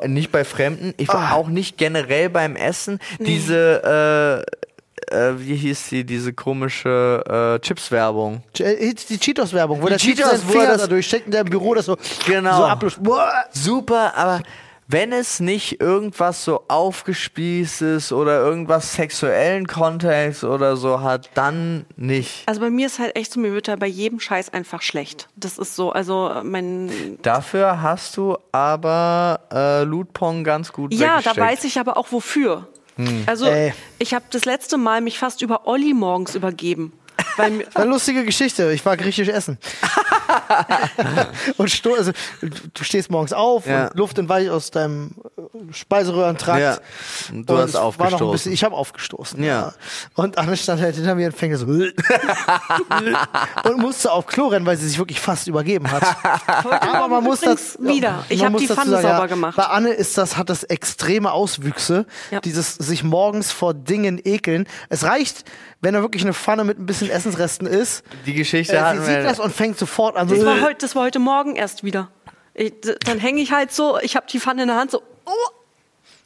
[0.08, 1.34] nicht bei Fremden, ich Ah.
[1.34, 3.00] auch nicht generell beim Essen.
[3.20, 4.46] Diese,
[5.10, 8.44] äh, äh, wie hieß die, diese komische äh, Chips-Werbung.
[8.60, 11.26] Äh, Die Cheetos-Werbung, wo Die der Cheetos Cheetos, seinen wo er Finger das- da durchsteckt
[11.26, 11.98] und der im Büro das so,
[12.28, 12.56] Genau.
[12.58, 13.00] so ablutscht.
[13.52, 14.42] Super, aber
[14.92, 22.44] wenn es nicht irgendwas so aufgespießtes oder irgendwas sexuellen Kontext oder so hat, dann nicht.
[22.46, 25.30] Also bei mir ist halt echt so, mir wird da bei jedem Scheiß einfach schlecht.
[25.36, 27.18] Das ist so, also mein.
[27.22, 32.68] Dafür hast du aber äh, Lootpong ganz gut Ja, da weiß ich aber auch wofür.
[33.26, 33.74] Also Ey.
[34.00, 36.94] ich habe das letzte Mal mich fast über Olli morgens übergeben.
[37.38, 38.72] Weil mir, Eine lustige Geschichte.
[38.72, 39.58] Ich war griechisch essen.
[41.58, 42.12] und sto also,
[42.42, 43.88] du stehst morgens auf Ja.
[43.88, 45.12] und Luft entweicht aus deinem
[45.72, 46.60] Speiseröhrentrakt.
[46.62, 46.78] Ja.
[47.32, 48.32] Und du Und hast es war noch ein aufgestoßen.
[48.32, 49.44] bisschen, ich habe aufgestoßen.
[49.44, 49.74] Ja.
[50.16, 51.66] Und Anne stand halt hinter mir und fängt so
[53.64, 56.04] und musste auf Klo rennen, weil sie sich wirklich fast übergeben hat.
[56.48, 58.26] Aber man muss das wieder.
[58.30, 59.56] Ich habe die Pfanne sagen, sauber ja, gemacht.
[59.56, 62.40] Bei Anne ist das hat das extreme Auswüchse, Ja.
[62.42, 64.68] dieses sich morgens vor Dingen ekeln.
[64.90, 65.44] Es reicht,
[65.82, 68.04] wenn da wirklich eine Pfanne mit ein bisschen Essensresten ist.
[68.26, 70.36] Die Geschichte Äh, sie sieht das und fängt sofort an so.
[70.36, 72.10] das, war heute, das war heute Morgen erst wieder.
[72.54, 72.74] Ich,
[73.06, 75.02] dann hänge ich halt so, ich habe die Pfanne in der Hand so.
[75.26, 75.32] Oh,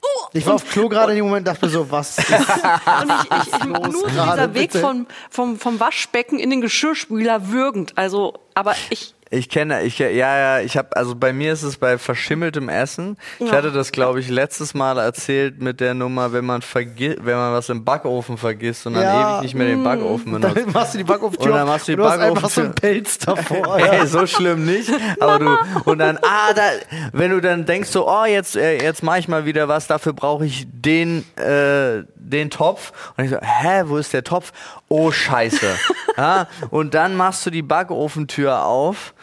[0.02, 2.38] oh, Ich war auf Klo gerade in dem Moment dachte mir so, was ist Und
[2.40, 7.50] ich, ich, ich, los nur gerade, dieser Weg vom, vom, vom Waschbecken in den Geschirrspüler
[7.50, 7.98] würgend.
[7.98, 11.78] Also, aber ich, Ich kenne, ich ja, ja, ich habe, also bei mir ist es
[11.78, 13.18] bei verschimmeltem Essen.
[13.40, 13.54] Ich Ja.
[13.58, 17.54] hatte das, glaube ich, letztes Mal erzählt mit der Nummer, wenn man vergisst, wenn man
[17.54, 19.32] was im Backofen vergisst und dann Ja.
[19.34, 20.56] ewig nicht mehr den Backofen benutzt.
[20.58, 22.74] Dann machst du die Backofentür Und dann machst du die und hast einfach so einen
[22.76, 23.80] Pelz davor.
[23.80, 23.86] ja.
[23.88, 24.90] Ey, so schlimm nicht.
[25.20, 25.58] Aber du
[25.92, 26.64] und dann ah, da,
[27.12, 30.14] wenn du dann denkst so, oh jetzt äh, jetzt mache ich mal wieder was, dafür
[30.14, 34.52] brauche ich den äh, den Topf und ich so, hä, wo ist der Topf?
[34.88, 35.68] Oh Scheiße.
[36.18, 39.14] ja, und dann machst du die Backofentür auf.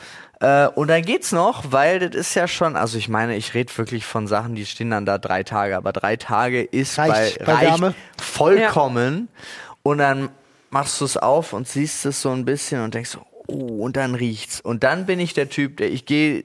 [0.43, 3.79] Äh, und dann geht's noch, weil das ist ja schon, also ich meine, ich rede
[3.79, 7.45] wirklich von Sachen, die stehen dann da drei Tage, aber drei Tage ist Reicht bei,
[7.45, 7.95] bei reicht Wärme.
[8.21, 9.29] vollkommen.
[9.85, 10.31] Und dann
[10.71, 13.97] machst du es auf und siehst es so ein bisschen und denkst so, oh, und
[13.97, 14.61] dann riecht's.
[14.61, 16.45] Und dann bin ich der Typ, der ich gehe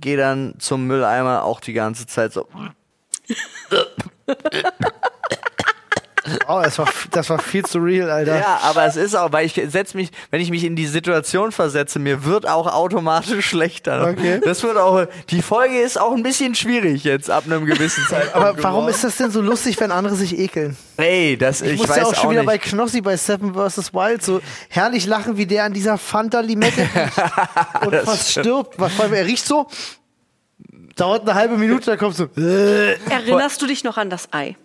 [0.00, 2.48] geh dann zum Mülleimer auch die ganze Zeit so.
[6.48, 8.38] Oh, das war, das war viel zu real, Alter.
[8.38, 11.52] Ja, aber es ist auch, weil ich setz mich, wenn ich mich in die Situation
[11.52, 14.08] versetze, mir wird auch automatisch schlechter.
[14.08, 14.40] Okay.
[14.44, 18.34] Das wird auch, die Folge ist auch ein bisschen schwierig jetzt ab einem gewissen Zeitpunkt.
[18.34, 18.94] Aber warum geworden.
[18.94, 20.76] ist das denn so lustig, wenn andere sich ekeln?
[20.96, 22.46] Ey, das, ich, Ich, muss weiß ja auch schon wieder nicht.
[22.48, 23.94] bei Knossi bei Seven vs.
[23.94, 26.88] Wild so herrlich lachen, wie der an dieser Fanta Limette
[27.86, 28.78] und fast stirbt.
[28.78, 29.66] Weil vor allem er riecht so,
[30.96, 34.56] dauert eine halbe Minute, dann kommt so, äh, erinnerst du dich noch an das Ei?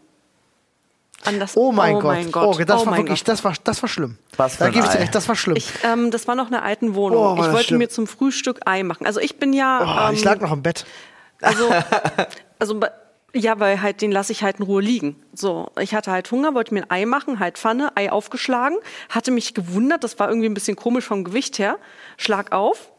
[1.25, 2.59] An das, oh mein Gott, Mein Gott.
[2.59, 3.27] oh, das oh war wirklich, Gott.
[3.29, 4.17] das war, das war schlimm.
[4.37, 5.55] Was für da gebe ich dir recht, das war schlimm.
[5.55, 7.39] Ich, ähm, das war noch eine alten Wohnung.
[7.39, 7.79] Oh, ich wollte schlimm.
[7.79, 9.05] mir zum Frühstück Ei machen.
[9.05, 10.05] Also ich bin ja.
[10.05, 10.85] oh, ähm, ich lag noch im Bett.
[11.41, 11.69] Also,
[12.59, 12.91] also bei-
[13.35, 15.15] ja, weil halt den lasse ich halt in Ruhe liegen.
[15.33, 18.77] So, ich hatte halt Hunger, wollte mir ein Ei machen, halt Pfanne, Ei aufgeschlagen,
[19.09, 21.77] hatte mich gewundert, das war irgendwie ein bisschen komisch vom Gewicht her.
[22.17, 22.91] Schlag auf.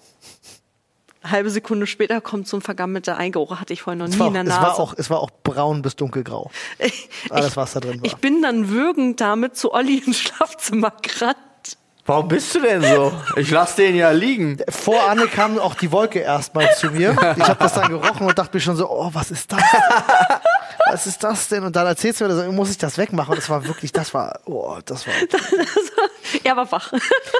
[1.28, 4.26] Halbe Sekunde später kommt so ein vergammelter Eigeruch, hatte ich vorher noch Es nie war,
[4.28, 4.62] in der auch, es, Nase.
[4.66, 6.50] war auch, es war auch braun bis dunkelgrau.
[7.30, 8.04] Alles, was da drin war.
[8.06, 11.36] Ich bin dann würgend damit zu Olli ins Schlafzimmer gerannt.
[12.06, 13.12] Warum bist du denn so?
[13.36, 14.58] Ich lass den ja liegen.
[14.68, 17.12] Vor Anne kam auch die Wolke erstmal zu mir.
[17.38, 19.62] Ich habe das dann gerochen und dachte mir schon so, oh, was ist das?
[20.90, 21.64] Was ist das denn?
[21.64, 23.30] Und dann erzählst du mir, das, muss ich das wegmachen?
[23.30, 25.14] Und das war wirklich, das war, oh, das war.
[26.44, 26.92] er war wach.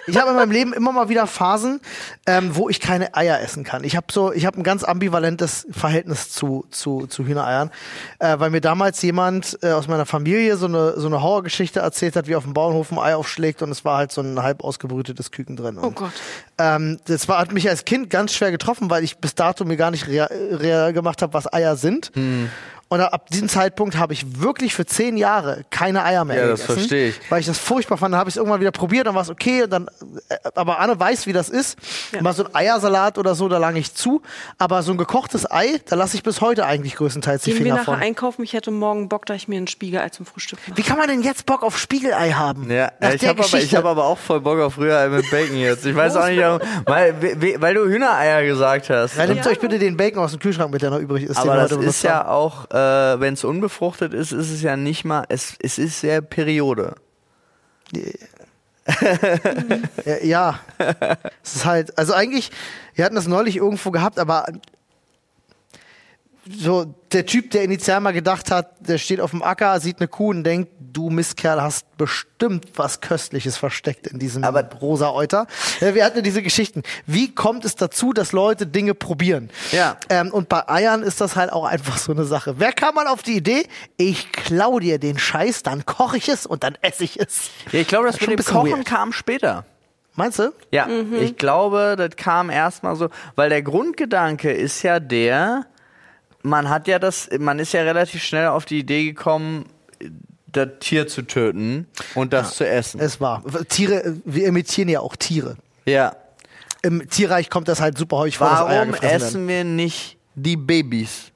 [0.07, 1.81] Ich habe in meinem Leben immer mal wieder Phasen,
[2.27, 3.85] ähm, wo ich keine Eier essen kann.
[3.85, 7.71] Ich habe so, ich habe ein ganz ambivalentes Verhältnis zu zu, zu Hühnereiern,
[8.19, 12.17] äh, weil mir damals jemand äh, aus meiner Familie so eine so eine Horrorgeschichte erzählt
[12.17, 14.63] hat, wie auf dem Bauernhof ein Ei aufschlägt und es war halt so ein halb
[14.63, 15.79] ausgebrütetes Küken drin.
[15.79, 16.13] Und, Oh Gott.
[16.59, 19.77] Ähm, das war, hat mich als Kind ganz schwer getroffen, weil ich bis dato mir
[19.77, 22.13] gar nicht real, real gemacht habe, was Eier sind.
[22.95, 26.61] Und ab diesem Zeitpunkt habe ich wirklich für zehn Jahre keine Eier mehr Ja, das
[26.61, 26.79] gegessen.
[26.79, 27.21] verstehe ich.
[27.31, 28.13] Weil ich das furchtbar fand.
[28.13, 29.65] Dann habe ich es irgendwann wieder probiert, dann war es okay.
[29.65, 29.89] Und dann,
[30.29, 31.77] äh, aber Anne weiß, wie das ist.
[32.21, 34.23] Mal so ein Eiersalat oder so, da lange ich zu.
[34.59, 37.65] Aber so ein gekochtes Ei, da lasse ich bis heute eigentlich größtenteils die Gehen wir
[37.65, 38.01] Finger nachher von.
[38.01, 38.43] einkaufen?
[38.45, 40.77] Ich hätte morgen Bock, da ich mir ein Spiegelei zum Frühstück mache.
[40.79, 42.71] Wie kann man denn jetzt Bock auf Spiegelei haben?
[42.71, 45.57] Ja, Nach ich habe aber, ich hab aber auch voll Bock auf Rührei mit Bacon
[45.57, 45.85] jetzt.
[45.87, 49.17] Ich weiß auch nicht, warum, weil, we- weil du Hühnereier gesagt hast.
[49.17, 51.37] Ja, nehmt euch bitte den Bacon aus dem Kühlschrank mit, der noch übrig ist.
[51.39, 52.77] Aber wir das ist ja auch, äh,
[53.21, 56.97] wenn es unbefruchtet ist, ist es ja nicht mal, es, es ist sehr Periode.
[60.05, 60.61] Ja, ja.
[61.43, 62.51] es ist halt, also eigentlich,
[62.95, 64.47] wir hatten das neulich irgendwo gehabt, aber
[66.51, 70.09] so der Typ, der initial mal gedacht hat, der steht auf dem Acker, sieht eine
[70.09, 75.47] Kuh und denkt, du Mistkerl hast bestimmt was Köstliches versteckt in diesem Aber- rosa Euter.
[75.81, 76.83] Wir hatten ja diese Geschichten.
[77.07, 79.51] Wie kommt es dazu, dass Leute Dinge probieren?
[79.73, 79.97] Ja.
[80.11, 82.57] Ähm, und bei Eiern ist das halt auch einfach so eine Sache.
[82.59, 83.65] Wer kam mal auf die Idee,
[83.97, 87.51] ich klau dir den Scheiß, dann koche ich es und dann esse ich es?
[87.73, 88.85] Ja, ich glaube, das Schon mit dem Kochen weird.
[88.87, 89.65] kam später.
[90.17, 90.53] Meinst du?
[90.71, 90.87] Ja,
[91.21, 95.67] ich glaube, das kam erstmal so, weil der Grundgedanke ist ja der,
[96.45, 99.65] man hat ja das, man ist ja relativ schnell auf die Idee gekommen,
[100.47, 103.01] das Tier zu töten und das zu essen.
[103.01, 103.43] Es war.
[103.69, 105.57] Tiere, wir imitieren ja auch Tiere.
[105.87, 106.15] Ja.
[106.83, 109.23] Im Tierreich kommt das halt super häufig vor, Warum gefressen werden.
[109.23, 111.33] essen wir nicht die Babys?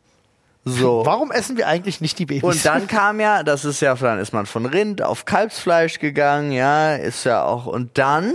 [0.64, 1.02] So.
[1.06, 2.42] Warum essen wir eigentlich nicht die Babys?
[2.42, 6.52] Und dann kam ja, das ist ja, dann ist man von Rind auf Kalbsfleisch gegangen,
[6.52, 7.64] ja, ist ja auch.
[7.64, 8.34] Und dann,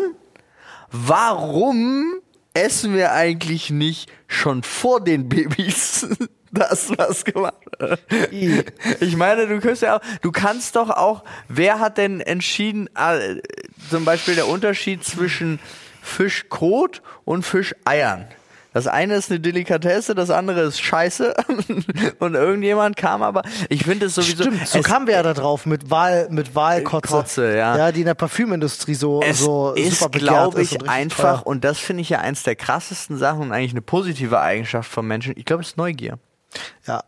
[0.91, 2.15] warum
[2.55, 6.07] essen wir eigentlich nicht schon vor den Babys
[6.54, 7.56] das, was gemacht.
[8.99, 13.41] Ich meine, du kannst ja auch, du kannst doch auch, wer hat denn entschieden, äh,
[13.89, 15.60] zum Beispiel der Unterschied zwischen
[16.01, 18.28] Fischkot und Fischeiern?
[18.74, 21.36] Das eine ist eine Delikatesse, das andere ist Scheiße.
[22.20, 24.43] Und irgendjemand kam aber, ich finde es sowieso.
[24.43, 27.08] Stimmt, so kamen wir ja da drauf mit Wahl, mit Wahlkotze.
[27.08, 27.78] Kotze, ja.
[27.78, 31.43] Ja, die in der Parfümindustrie so, es so ist, super glaube ist ich, und einfach,
[31.43, 31.47] teuer.
[31.47, 35.06] und das finde ich ja eins der krassesten Sachen und eigentlich eine positive Eigenschaft von
[35.06, 35.36] Menschen.
[35.38, 36.18] Ich glaube, es ist Neugier.
[36.88, 37.04] Ja.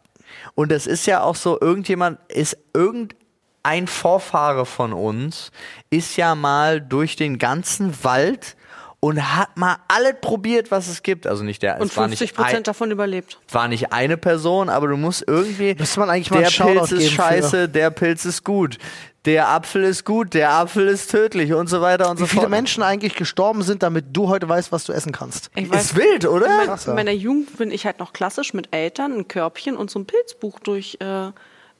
[0.56, 5.52] Und das ist ja auch so, irgendjemand ist irgendein Vorfahre von uns,
[5.90, 8.56] ist ja mal durch den ganzen Wald
[9.00, 11.28] und hat mal alles probiert, was es gibt.
[11.28, 13.40] Also nicht der, Und es war 50 nicht, ein, Prozent davon überlebt.
[13.52, 15.76] war nicht eine Person, aber du musst irgendwie.
[15.76, 18.78] Müsste man eigentlich mal der Pilz ist geben für- scheiße, der Pilz ist gut.
[19.26, 22.42] Der Apfel ist gut, der Apfel ist tödlich und so weiter und Wie so viele
[22.42, 22.52] fort.
[22.52, 25.50] Menschen eigentlich gestorben sind, damit du heute weißt, was du essen kannst.
[25.56, 26.48] Ich Ist wild, oder?
[26.66, 26.92] Krass, ja.
[26.92, 30.06] in meiner Jugend bin ich halt noch klassisch mit Eltern, ein Körbchen und so ein
[30.06, 31.32] Pilzbuch durch äh,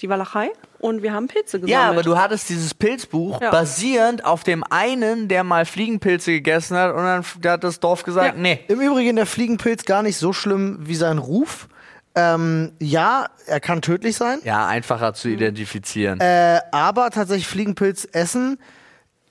[0.02, 1.70] die Walachei und wir haben Pilze gesammelt.
[1.70, 3.52] Ja, aber du hattest dieses Pilzbuch Ja.
[3.52, 8.36] basierend auf dem einen, der mal Fliegenpilze gegessen hat und dann hat das Dorf gesagt,
[8.36, 8.42] Ja.
[8.42, 8.60] nee.
[8.68, 11.68] Im Übrigen der Fliegenpilz gar nicht so schlimm wie sein Ruf.
[12.16, 16.20] Ähm, ja, er kann tödlich sein, Ja, einfacher zu identifizieren.
[16.22, 18.58] äh, aber tatsächlich Fliegenpilz essen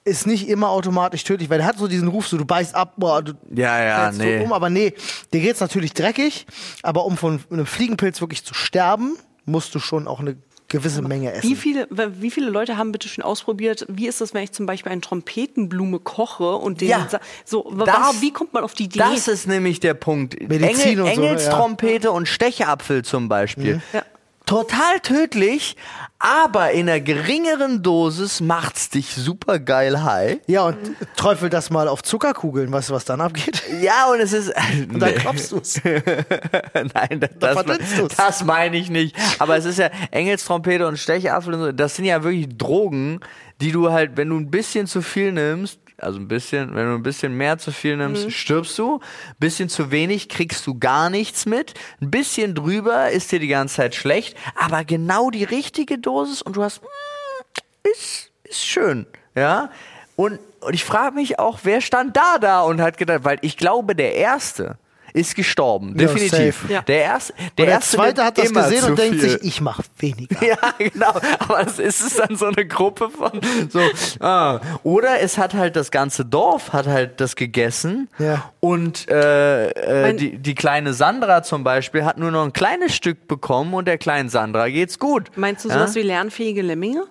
[0.05, 2.93] ist nicht immer automatisch tödlich, weil der hat so diesen Ruf, so du beißt ab,
[2.99, 4.39] boah, du ja, ja, nee.
[4.39, 4.93] so um, aber nee,
[5.33, 6.47] dir geht's natürlich dreckig,
[6.83, 9.17] aber um von einem Fliegenpilz wirklich zu sterben,
[9.47, 10.37] musst du schon auch eine
[10.75, 11.49] gewisse Menge essen.
[11.49, 11.87] Wie viele,
[12.21, 15.01] wie viele Leute haben bitte schon ausprobiert, wie ist das, wenn ich zum Beispiel eine
[15.01, 17.09] Trompetenblume koche und den Ja.
[17.45, 18.99] so, Das- wie kommt man auf die Idee?
[18.99, 20.37] Das ist nämlich der Punkt.
[20.49, 21.29] Medizin und so, ne?
[21.29, 23.81] Engelstrompete und Stechapfel zum Beispiel.
[23.93, 24.03] Ja.
[24.47, 25.75] Total tödlich,
[26.19, 30.39] aber in einer geringeren Dosis macht's dich super geil high.
[30.47, 30.77] Ja, und
[31.17, 33.63] träufel das mal auf Zuckerkugeln, weißt du, was dann abgeht?
[33.81, 34.53] Ja, und es ist.
[34.93, 35.81] Und dann klopfst du's.
[36.75, 37.31] Nein, das,
[37.65, 37.65] das,
[37.97, 38.17] du's.
[38.17, 39.17] das meine ich nicht.
[39.39, 43.21] Aber es ist ja Engelstrompete und Stechapfel und so, das sind ja wirklich Drogen,
[43.63, 46.95] die du halt, wenn du ein bisschen zu viel nimmst, Also ein bisschen, wenn du
[46.95, 48.97] ein bisschen mehr zu viel nimmst, stirbst du.
[48.97, 51.75] Ein bisschen zu wenig kriegst du gar nichts mit.
[52.01, 56.57] Ein bisschen drüber ist dir die ganze Zeit schlecht, aber genau die richtige Dosis und
[56.57, 59.71] du hast, mm, ist, ist schön, ja.
[60.17, 63.57] Und, und ich frage mich auch, wer stand da da und hat gedacht, weil ich
[63.57, 64.79] glaube, der Erste
[65.15, 66.69] ist gestorben, Ja, definitiv.
[66.69, 66.83] Ja.
[66.83, 69.31] Der Erste, der, der Erste zweite hat das immer gesehen und denkt viel.
[69.31, 70.37] sich, ich mach weniger.
[70.47, 71.15] Ja, genau.
[71.39, 73.31] Aber es ist es dann so eine Gruppe von
[73.71, 73.81] so.
[74.21, 74.61] Ah.
[74.83, 78.09] Oder es hat halt das ganze Dorf hat halt das gegessen.
[78.19, 78.51] Ja.
[78.61, 82.95] Und äh, äh, Mein- die, die kleine Sandra zum Beispiel hat nur noch ein kleines
[82.95, 85.31] Stück bekommen und der kleinen Sandra geht's gut.
[85.37, 85.77] Meinst du Ja?
[85.77, 87.05] sowas wie lernfähige Lemminge?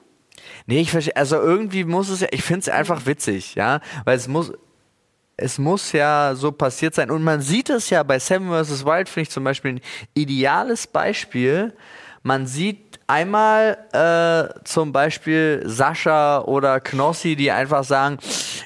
[0.66, 4.18] Nee, ich verstehe, also irgendwie muss es ja, ich finde es einfach witzig, ja, weil
[4.18, 4.52] es muss,
[5.38, 8.86] es muss ja so passiert sein und man sieht es ja bei Seven vs.
[8.86, 9.82] Wild, finde ich zum Beispiel ein
[10.14, 11.74] ideales Beispiel.
[12.22, 18.18] Man sieht einmal äh, zum Beispiel Sascha oder Knossi, die einfach sagen,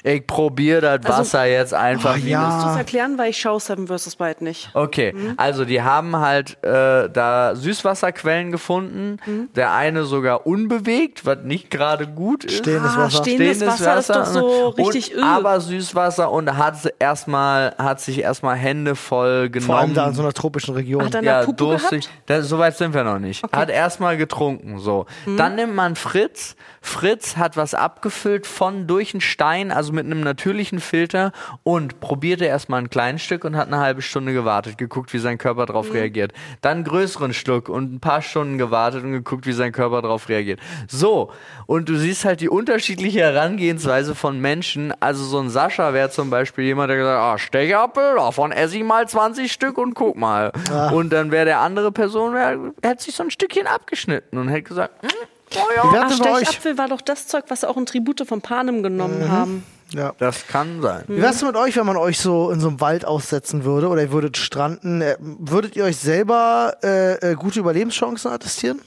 [0.04, 2.16] ich probiere das Also- Wasser jetzt einfach.
[2.18, 2.40] Oh, wie ja.
[2.48, 4.18] Musst du es erklären, weil ich schaue Seven vs.
[4.20, 4.70] Wild nicht.
[4.74, 9.18] Okay, also die haben halt äh, da Süßwasserquellen gefunden.
[9.54, 12.58] Der eine sogar unbewegt, was nicht gerade gut ist.
[12.58, 13.22] Stehendes Ah, Wasser.
[13.22, 15.22] stehendes Wasser ist doch so richtig und.
[15.24, 19.66] Aber Süßwasser und hat erstmal hat sich erstmal Hände voll genommen.
[19.66, 21.04] Vor allem da in so einer tropischen Region.
[21.04, 22.02] Hat er ja, durstig.
[22.04, 22.20] gehabt?
[22.26, 23.42] Da, so weit sind wir noch nicht.
[23.52, 25.06] Hat erstmal getrunken, so.
[25.26, 25.36] Mhm.
[25.36, 26.54] Dann nimmt man Fritz.
[26.88, 31.32] Fritz hat was abgefüllt von durch einen Stein, also mit einem natürlichen Filter
[31.62, 35.36] und probierte erstmal ein kleines Stück und hat eine halbe Stunde gewartet, geguckt, wie sein
[35.38, 35.66] Körper Mhm.
[35.66, 36.32] darauf reagiert.
[36.62, 40.28] Dann einen größeren Schluck und ein paar Stunden gewartet und geguckt, wie sein Körper darauf
[40.28, 40.60] reagiert.
[40.88, 41.30] So.
[41.66, 44.94] Und du siehst halt die unterschiedliche Herangehensweise von Menschen.
[45.00, 48.78] Also so ein Sascha wäre zum Beispiel jemand, der gesagt hat, ah, Stechapfel, davon esse
[48.78, 50.52] ich mal 20 Stück und guck mal.
[50.92, 54.62] Und dann wäre der andere Person, wär, hätte sich so ein Stückchen abgeschnitten und hätte
[54.62, 55.10] gesagt, hm,
[55.54, 56.12] oh ja, Ach?
[56.12, 59.30] Stechapfel war doch das Zeug, was sie auch in Tribute von Panem genommen Mhm.
[59.30, 59.62] haben.
[59.94, 60.12] Ja.
[60.18, 61.04] das kann sein.
[61.08, 64.02] Wie wär's mit euch, wenn man euch so in so einem Wald aussetzen würde oder
[64.02, 65.00] ihr würdet stranden?
[65.00, 68.82] Äh, Würdet ihr euch selber äh, äh, gute Überlebenschancen attestieren?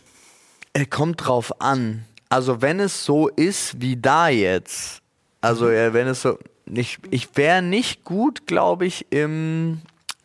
[0.74, 2.06] Er kommt drauf an.
[2.30, 5.02] Also wenn es so ist wie da jetzt,
[5.42, 6.38] also äh, wenn es so,
[6.72, 9.82] ich, ich wäre nicht gut, glaube ich, im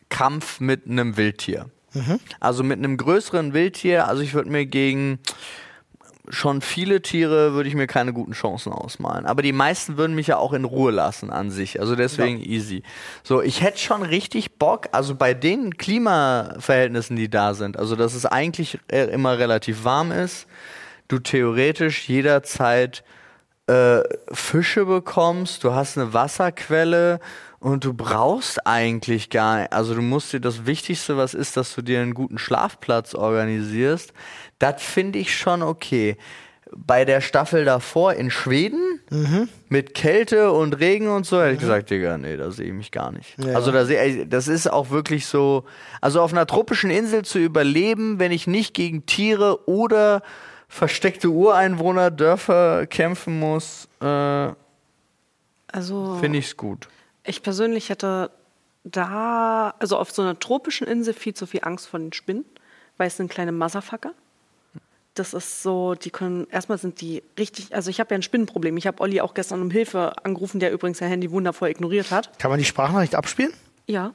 [0.09, 1.65] Kampf mit einem Wildtier.
[2.39, 5.17] Also mit einem größeren Wildtier, also ich würde mir gegen
[6.29, 9.25] schon viele Tiere würde ich mir keine guten Chancen ausmalen.
[9.25, 11.79] Aber die meisten würden mich ja auch in Ruhe lassen an sich.
[11.79, 12.83] Also deswegen easy.
[13.23, 18.13] So, ich hätte schon richtig Bock, also bei den Klimaverhältnissen, die da sind, also dass
[18.13, 20.47] es eigentlich äh, immer relativ warm ist,
[21.07, 23.03] du theoretisch jederzeit
[23.67, 24.01] äh,
[24.31, 27.19] Fische bekommst, du hast eine Wasserquelle
[27.59, 31.73] und du brauchst eigentlich gar nicht, also du musst dir das Wichtigste, was ist, dass
[31.75, 34.13] du dir einen guten Schlafplatz organisierst.
[34.59, 36.17] Das finde ich schon okay.
[36.75, 38.99] Bei der Staffel davor in Schweden
[39.69, 42.91] mit Kälte und Regen und so hätte ich gesagt, Digga, nee, da sehe ich mich
[42.91, 43.35] gar nicht.
[43.37, 43.53] Ja.
[43.55, 45.63] Also da ich, das ist auch wirklich so,
[46.01, 50.21] also auf einer tropischen Insel zu überleben, wenn ich nicht gegen Tiere oder
[50.67, 54.49] versteckte Ureinwohner, Dörfer kämpfen muss, äh,
[55.71, 56.89] Also finde ich's gut.
[57.23, 58.29] ich persönlich hätte
[58.83, 62.43] da, also auf so einer tropischen Insel viel zu viel Angst vor den Spinnen,
[62.97, 64.11] weil es sind kleine Motherfucker.
[65.19, 68.77] Das ist so, die können, erstmal sind die richtig, also ich habe ja ein Spinnenproblem.
[68.77, 72.37] Ich habe Olli auch gestern um Hilfe angerufen, der übrigens sein Handy wundervoll ignoriert hat.
[72.37, 73.51] Kann man die Sprachnachricht abspielen?
[73.87, 74.13] Ja.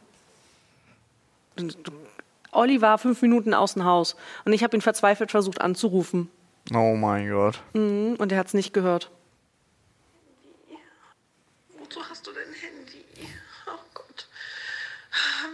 [2.53, 6.31] Olli war fünf Minuten außen Haus und ich habe ihn verzweifelt versucht anzurufen.
[6.73, 7.61] Oh mein Gott.
[7.73, 9.11] Mhm, Und er hat es nicht gehört.
[11.79, 13.05] Wozu hast du dein Handy?
[13.67, 14.29] Oh Gott.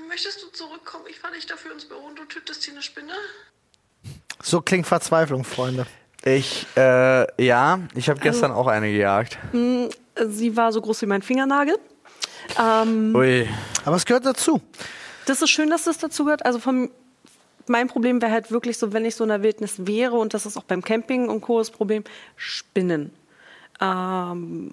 [0.08, 1.04] Möchtest du zurückkommen?
[1.08, 3.14] Ich fahre dich dafür ins Büro und du tötest hier eine Spinne?
[4.48, 5.86] So klingt Verzweiflung, Freunde.
[6.24, 9.36] Ich, äh, ja, ich habe gestern auch eine gejagt.
[9.52, 11.78] Sie war so groß wie mein Fingernagel.
[12.58, 13.46] Ähm, Ui.
[13.84, 14.62] Aber es gehört dazu.
[15.26, 16.46] Das ist schön, dass das dazu gehört.
[16.46, 16.88] Also vom,
[17.66, 20.46] mein Problem wäre halt wirklich so, wenn ich so in der Wildnis wäre, und das
[20.46, 21.58] ist auch beim Camping und Co.
[21.58, 22.04] das Problem,
[22.36, 23.12] Spinnen.
[23.82, 24.72] Ähm,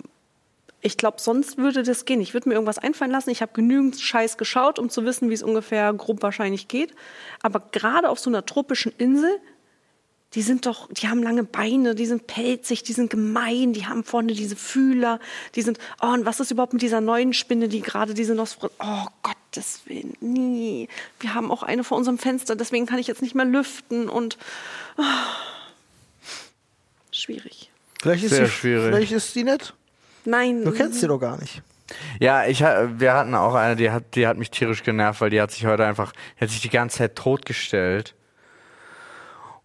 [0.80, 2.22] ich glaube, sonst würde das gehen.
[2.22, 3.30] Ich würde mir irgendwas einfallen lassen.
[3.30, 6.96] Ich habe genügend Scheiß geschaut, um zu wissen, wie es ungefähr grob wahrscheinlich geht.
[7.42, 9.38] Aber gerade auf so einer tropischen Insel,
[10.34, 14.04] die sind doch, die haben lange Beine, die sind pelzig, die sind gemein, die haben
[14.04, 15.20] vorne diese Fühler,
[15.56, 18.68] die sind, oh, und was ist überhaupt mit dieser neuen Spinne, die gerade diese Nosfri,
[18.80, 20.90] oh Gottes Willen, nie.
[21.20, 24.38] Wir haben auch eine vor unserem Fenster, deswegen kann ich jetzt nicht mehr lüften und,
[24.98, 25.04] oh,
[27.12, 27.72] schwierig.
[28.02, 28.94] Vielleicht ist, Sehr sie, schwierig.
[28.94, 29.74] vielleicht ist die nett.
[30.26, 30.66] Nein.
[30.66, 31.62] Du kennst sie doch gar nicht.
[32.20, 35.40] Ja, ich wir hatten auch eine, die hat, die hat mich tierisch genervt, weil die
[35.40, 38.16] hat sich heute einfach, die hat sich die ganze Zeit totgestellt.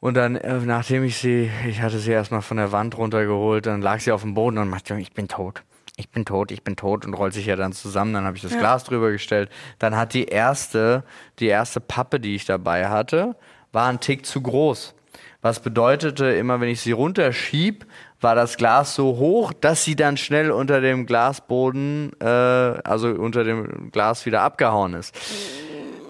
[0.01, 3.82] Und dann, äh, nachdem ich sie, ich hatte sie erstmal von der Wand runtergeholt, dann
[3.82, 5.62] lag sie auf dem Boden und meinte, ich bin tot.
[5.96, 8.14] ich bin tot, ich bin tot und rollt sich ja dann zusammen.
[8.14, 9.51] Dann habe ich das Glas drüber gestellt.
[9.78, 11.05] Dann hat die erste,
[11.38, 13.36] die erste Pappe, die ich dabei hatte,
[13.72, 14.94] war ein Tick zu groß.
[15.42, 17.86] Was bedeutete, immer wenn ich sie runterschieb,
[18.20, 23.44] war das Glas so hoch, dass sie dann schnell unter dem Glasboden, äh, also unter
[23.44, 25.14] dem Glas wieder abgehauen ist.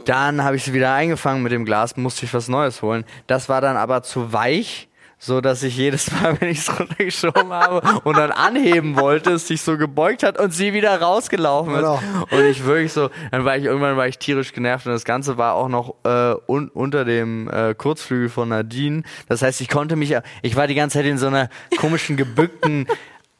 [0.04, 3.04] Dann habe ich sie wieder eingefangen mit dem Glas, musste ich was Neues holen.
[3.26, 4.88] Das war dann aber zu weich,
[5.20, 9.46] so dass ich jedes Mal, wenn ich es runtergeschoben habe und dann anheben wollte, es
[9.46, 11.80] sich so gebeugt hat und sie wieder rausgelaufen ist.
[11.80, 12.00] Genau.
[12.30, 15.36] Und ich wirklich so, dann war ich irgendwann war ich tierisch genervt und das Ganze
[15.36, 19.02] war auch noch äh, un unter dem äh, Kurzflügel von Nadine.
[19.28, 22.86] Das heißt, ich konnte mich, ich war die ganze Zeit in so einer komischen gebückten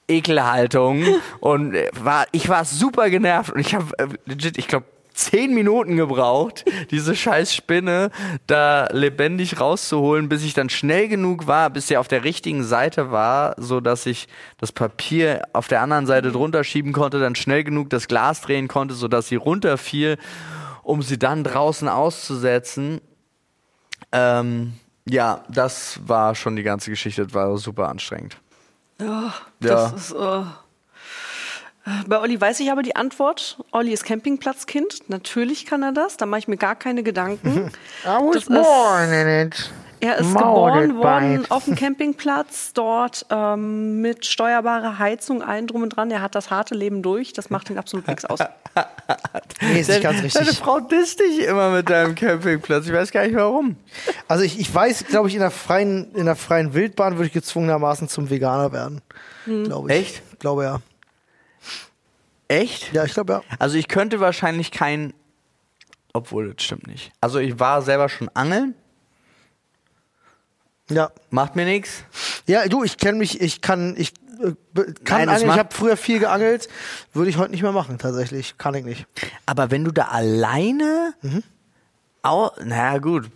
[0.06, 1.04] Ekelhaltung
[1.40, 4.84] und äh, war, ich war super genervt und ich habe äh, legit, ich glaube
[5.14, 8.10] zehn Minuten gebraucht, diese scheiß Spinne
[8.46, 13.10] da lebendig rauszuholen, bis ich dann schnell genug war, bis sie auf der richtigen Seite
[13.10, 17.64] war, so dass ich das Papier auf der anderen Seite drunter schieben konnte, dann schnell
[17.64, 20.18] genug das Glas drehen konnte, so dass sie runterfiel,
[20.82, 23.00] um sie dann draußen auszusetzen.
[24.12, 24.74] Ähm,
[25.08, 28.36] ja, das war schon die ganze Geschichte, das war super anstrengend.
[29.00, 29.06] Ja,
[29.62, 29.90] Ja.
[29.90, 30.12] das ist.
[30.12, 30.42] Äh
[32.06, 33.58] bei Olli weiß ich aber die Antwort.
[33.72, 35.08] Olli ist Campingplatzkind.
[35.08, 36.16] Natürlich kann er das.
[36.16, 37.70] Da mache ich mir gar keine Gedanken.
[38.04, 39.70] I was Das ist- born in it.
[40.02, 45.82] Er ist Molded geboren worden auf dem Campingplatz, dort ähm, mit steuerbarer Heizung, allen drum
[45.82, 46.10] und dran.
[46.10, 47.34] Er hat das harte Leben durch.
[47.34, 48.38] Das macht ihn absolut nichts aus.
[49.60, 50.58] Nee, ist nicht ganz Deine richtig.
[50.58, 52.86] Frau disst dich immer mit deinem Campingplatz.
[52.86, 53.76] Ich weiß gar nicht warum.
[54.28, 57.32] Also ich, ich weiß, glaube ich, in der freien, in der freien Wildbahn würde ich
[57.32, 59.02] gezwungenermaßen zum Veganer werden.
[59.44, 59.98] Glaube ich.
[60.00, 60.38] Echt?
[60.38, 60.80] Glaube ja.
[62.50, 62.92] Echt?
[62.92, 63.42] Ja, ich glaube ja.
[63.58, 65.14] Also ich könnte wahrscheinlich kein,
[66.12, 67.12] obwohl das stimmt nicht.
[67.20, 68.74] Also ich war selber schon angeln,
[70.90, 71.10] Ja.
[71.30, 72.02] macht mir nichts.
[72.46, 75.36] Ja, du, ich kenne mich, ich kann, ich äh, kann Nein, das angeln.
[75.42, 76.68] Ich macht- habe früher viel geangelt,
[77.12, 78.58] würde ich heute nicht mehr machen, tatsächlich.
[78.58, 79.06] Kann ich nicht.
[79.46, 81.14] Aber wenn du da alleine,
[82.22, 83.30] au, naja gut,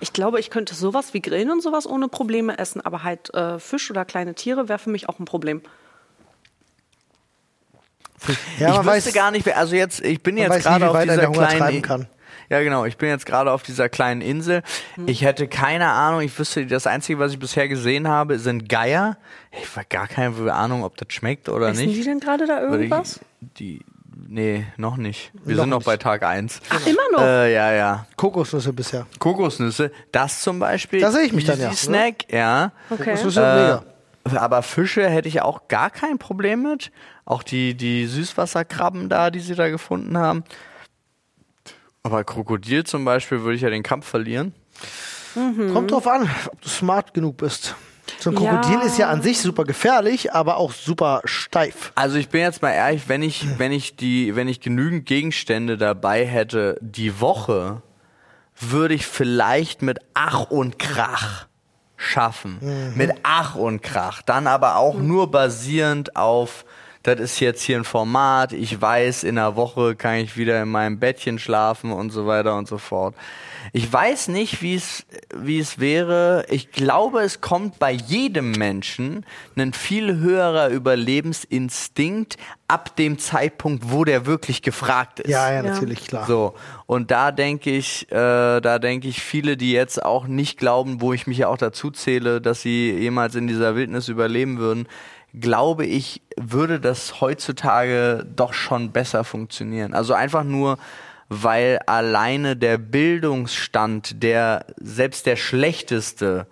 [0.00, 3.58] Ich glaube, ich könnte sowas wie Grillen und sowas ohne Probleme essen, aber halt äh,
[3.58, 5.60] Fisch oder kleine Tiere wäre für mich auch ein Problem.
[8.58, 12.06] Ja, ich wüsste weiß, gar nicht, also jetzt, ich bin jetzt gerade auf dieser kleinen,
[12.48, 14.62] ja genau, ich bin jetzt gerade auf dieser kleinen Insel.
[14.94, 15.08] Hm.
[15.08, 19.16] Ich hätte keine Ahnung, ich wüsste, das Einzige, was ich bisher gesehen habe, sind Geier.
[19.50, 21.98] Ich habe gar keine Ahnung, ob das schmeckt oder Essen nicht.
[21.98, 23.20] die denn gerade da irgendwas?
[23.40, 23.80] Die,
[24.28, 25.32] nee, noch nicht.
[25.44, 25.86] Wir Noch sind noch nicht.
[25.86, 26.60] bei Tag 1.
[26.68, 27.20] Ach, immer noch?
[27.20, 28.06] Äh, ja, ja.
[28.16, 29.06] Kokosnüsse bisher.
[29.18, 31.00] Kokosnüsse, das zum Beispiel.
[31.00, 32.70] Da sehe ich mich dann ja, Easy Snack, ja.
[32.90, 33.04] okay.
[33.04, 33.82] Kokosnüsse Äh, mega.
[34.34, 36.90] Aber Fische hätte ich auch gar kein Problem mit.
[37.24, 40.44] Auch die, die Süßwasserkrabben da, die sie da gefunden haben.
[42.02, 44.54] Aber Krokodil zum Beispiel würde ich ja den Kampf verlieren.
[45.34, 47.74] Kommt drauf an, ob du smart genug bist.
[48.20, 48.82] So ein Krokodil Ja.
[48.82, 51.92] ist ja an sich super gefährlich, aber auch super steif.
[51.96, 55.76] Also ich bin jetzt mal ehrlich, wenn ich, wenn ich die, wenn ich genügend Gegenstände
[55.76, 57.82] dabei hätte die Woche,
[58.58, 61.46] würde ich vielleicht mit Ach und Krach
[61.96, 62.58] schaffen.
[62.94, 64.22] Mit Ach und Krach.
[64.22, 66.64] Dann aber auch nur basierend auf,
[67.02, 70.68] das ist jetzt hier ein Format, ich weiß, in einer Woche kann ich wieder in
[70.68, 73.14] meinem Bettchen schlafen und so weiter und so fort.
[73.72, 76.44] Ich weiß nicht, wie es, wie es wäre.
[76.48, 79.24] Ich glaube, es kommt bei jedem Menschen
[79.56, 82.36] ein viel höherer Überlebensinstinkt
[82.68, 85.30] ab dem Zeitpunkt, wo der wirklich gefragt ist.
[85.30, 85.62] Ja, ja, Ja.
[85.62, 86.26] natürlich, klar.
[86.26, 86.54] So,
[86.86, 91.12] und da denke ich, äh, da denke ich, viele, die jetzt auch nicht glauben, wo
[91.12, 94.88] ich mich ja auch dazu zähle, dass sie jemals in dieser Wildnis überleben würden,
[95.38, 99.92] glaube ich, würde das heutzutage doch schon besser funktionieren.
[99.94, 100.78] Also einfach nur,
[101.28, 106.46] weil alleine der Bildungsstand, der selbst der schlechteste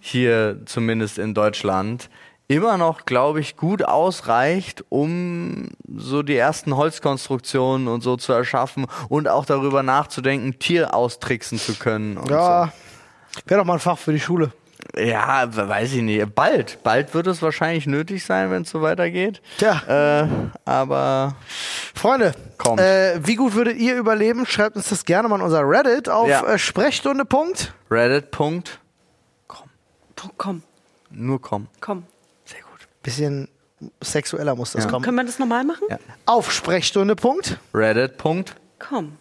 [0.00, 2.10] hier zumindest in Deutschland,
[2.48, 8.86] immer noch, glaube ich, gut ausreicht, um so die ersten Holzkonstruktionen und so zu erschaffen
[9.08, 12.18] und auch darüber nachzudenken, Tier austricksen zu können.
[12.28, 12.72] Ja,
[13.46, 14.52] wäre doch mal ein Fach für die Schule.
[14.96, 16.34] Ja, we- weiß ich nicht.
[16.34, 19.40] Bald, bald wird es wahrscheinlich nötig sein, wenn es so weitergeht.
[19.58, 19.82] Tja,
[20.22, 20.28] Äh,
[20.64, 21.34] aber
[21.94, 22.80] Freunde, Kommt.
[22.80, 24.44] äh, wie gut würdet ihr überleben?
[24.46, 26.44] Schreibt uns das gerne mal in unser Reddit auf Ja.
[26.46, 27.24] äh, Sprechstunde.
[27.24, 27.72] Punkt.
[27.90, 28.30] Reddit.
[30.36, 30.62] Komm,
[31.10, 31.66] Nur komm.
[31.80, 32.04] komm.
[32.44, 32.86] Sehr gut.
[33.02, 33.48] Bisschen
[34.00, 34.90] sexueller muss das Ja.
[34.90, 35.04] kommen.
[35.04, 35.86] Können wir das nochmal machen?
[35.90, 35.98] Ja.
[36.26, 37.16] Auf Sprechstunde.
[37.16, 37.58] Punkt.
[37.74, 38.18] Reddit.
[38.18, 38.54] Punkt.
[38.78, 39.18] Komm,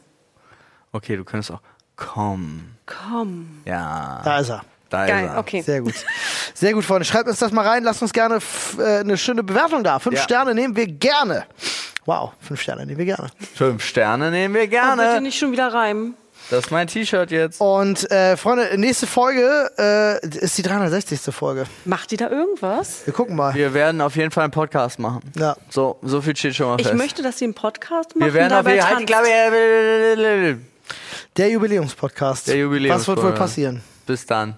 [0.92, 1.62] Okay, du könntest auch
[1.96, 2.76] komm.
[2.86, 3.62] komm.
[3.66, 4.22] Ja.
[4.24, 4.62] Da ist er.
[4.92, 5.40] Da Geil, ist er.
[5.40, 5.62] okay.
[5.62, 5.96] Sehr gut.
[6.54, 7.06] Sehr gut, Freunde.
[7.06, 7.84] Schreibt uns das mal rein.
[7.84, 8.40] Lasst uns gerne
[8.78, 9.98] äh, eine schöne Bewertung da.
[10.00, 10.22] Fünf Ja.
[10.24, 11.46] Sterne nehmen wir gerne.
[12.06, 13.30] Wow, fünf Sterne nehmen wir gerne.
[13.56, 15.22] Fünf Sterne nehmen wir Aber bitte gerne.
[15.22, 16.16] nicht schon wieder reimen.
[16.50, 17.62] Das ist mein T-Shirt jetzt.
[17.62, 21.22] Und äh, Freunde, nächste Folge äh, ist die 360.
[21.34, 21.66] Folge.
[21.86, 23.06] Macht die da irgendwas?
[23.06, 23.54] Wir gucken mal.
[23.54, 25.22] Wir werden auf jeden Fall einen Podcast machen.
[25.38, 25.56] Ja.
[25.70, 26.98] So, so viel steht schon mal Ich fest.
[26.98, 28.26] möchte, dass sie einen Podcast machen.
[28.26, 28.96] wir werden auf dabei jeden Fall.
[28.98, 29.30] Halt tanzt.
[30.18, 30.58] Klappe.
[31.38, 32.48] Der Jubiläumspodcast.
[32.48, 33.22] Der Jubiläumsfolge.
[33.22, 33.82] Was wird wohl passieren?
[34.06, 34.58] Bis dann.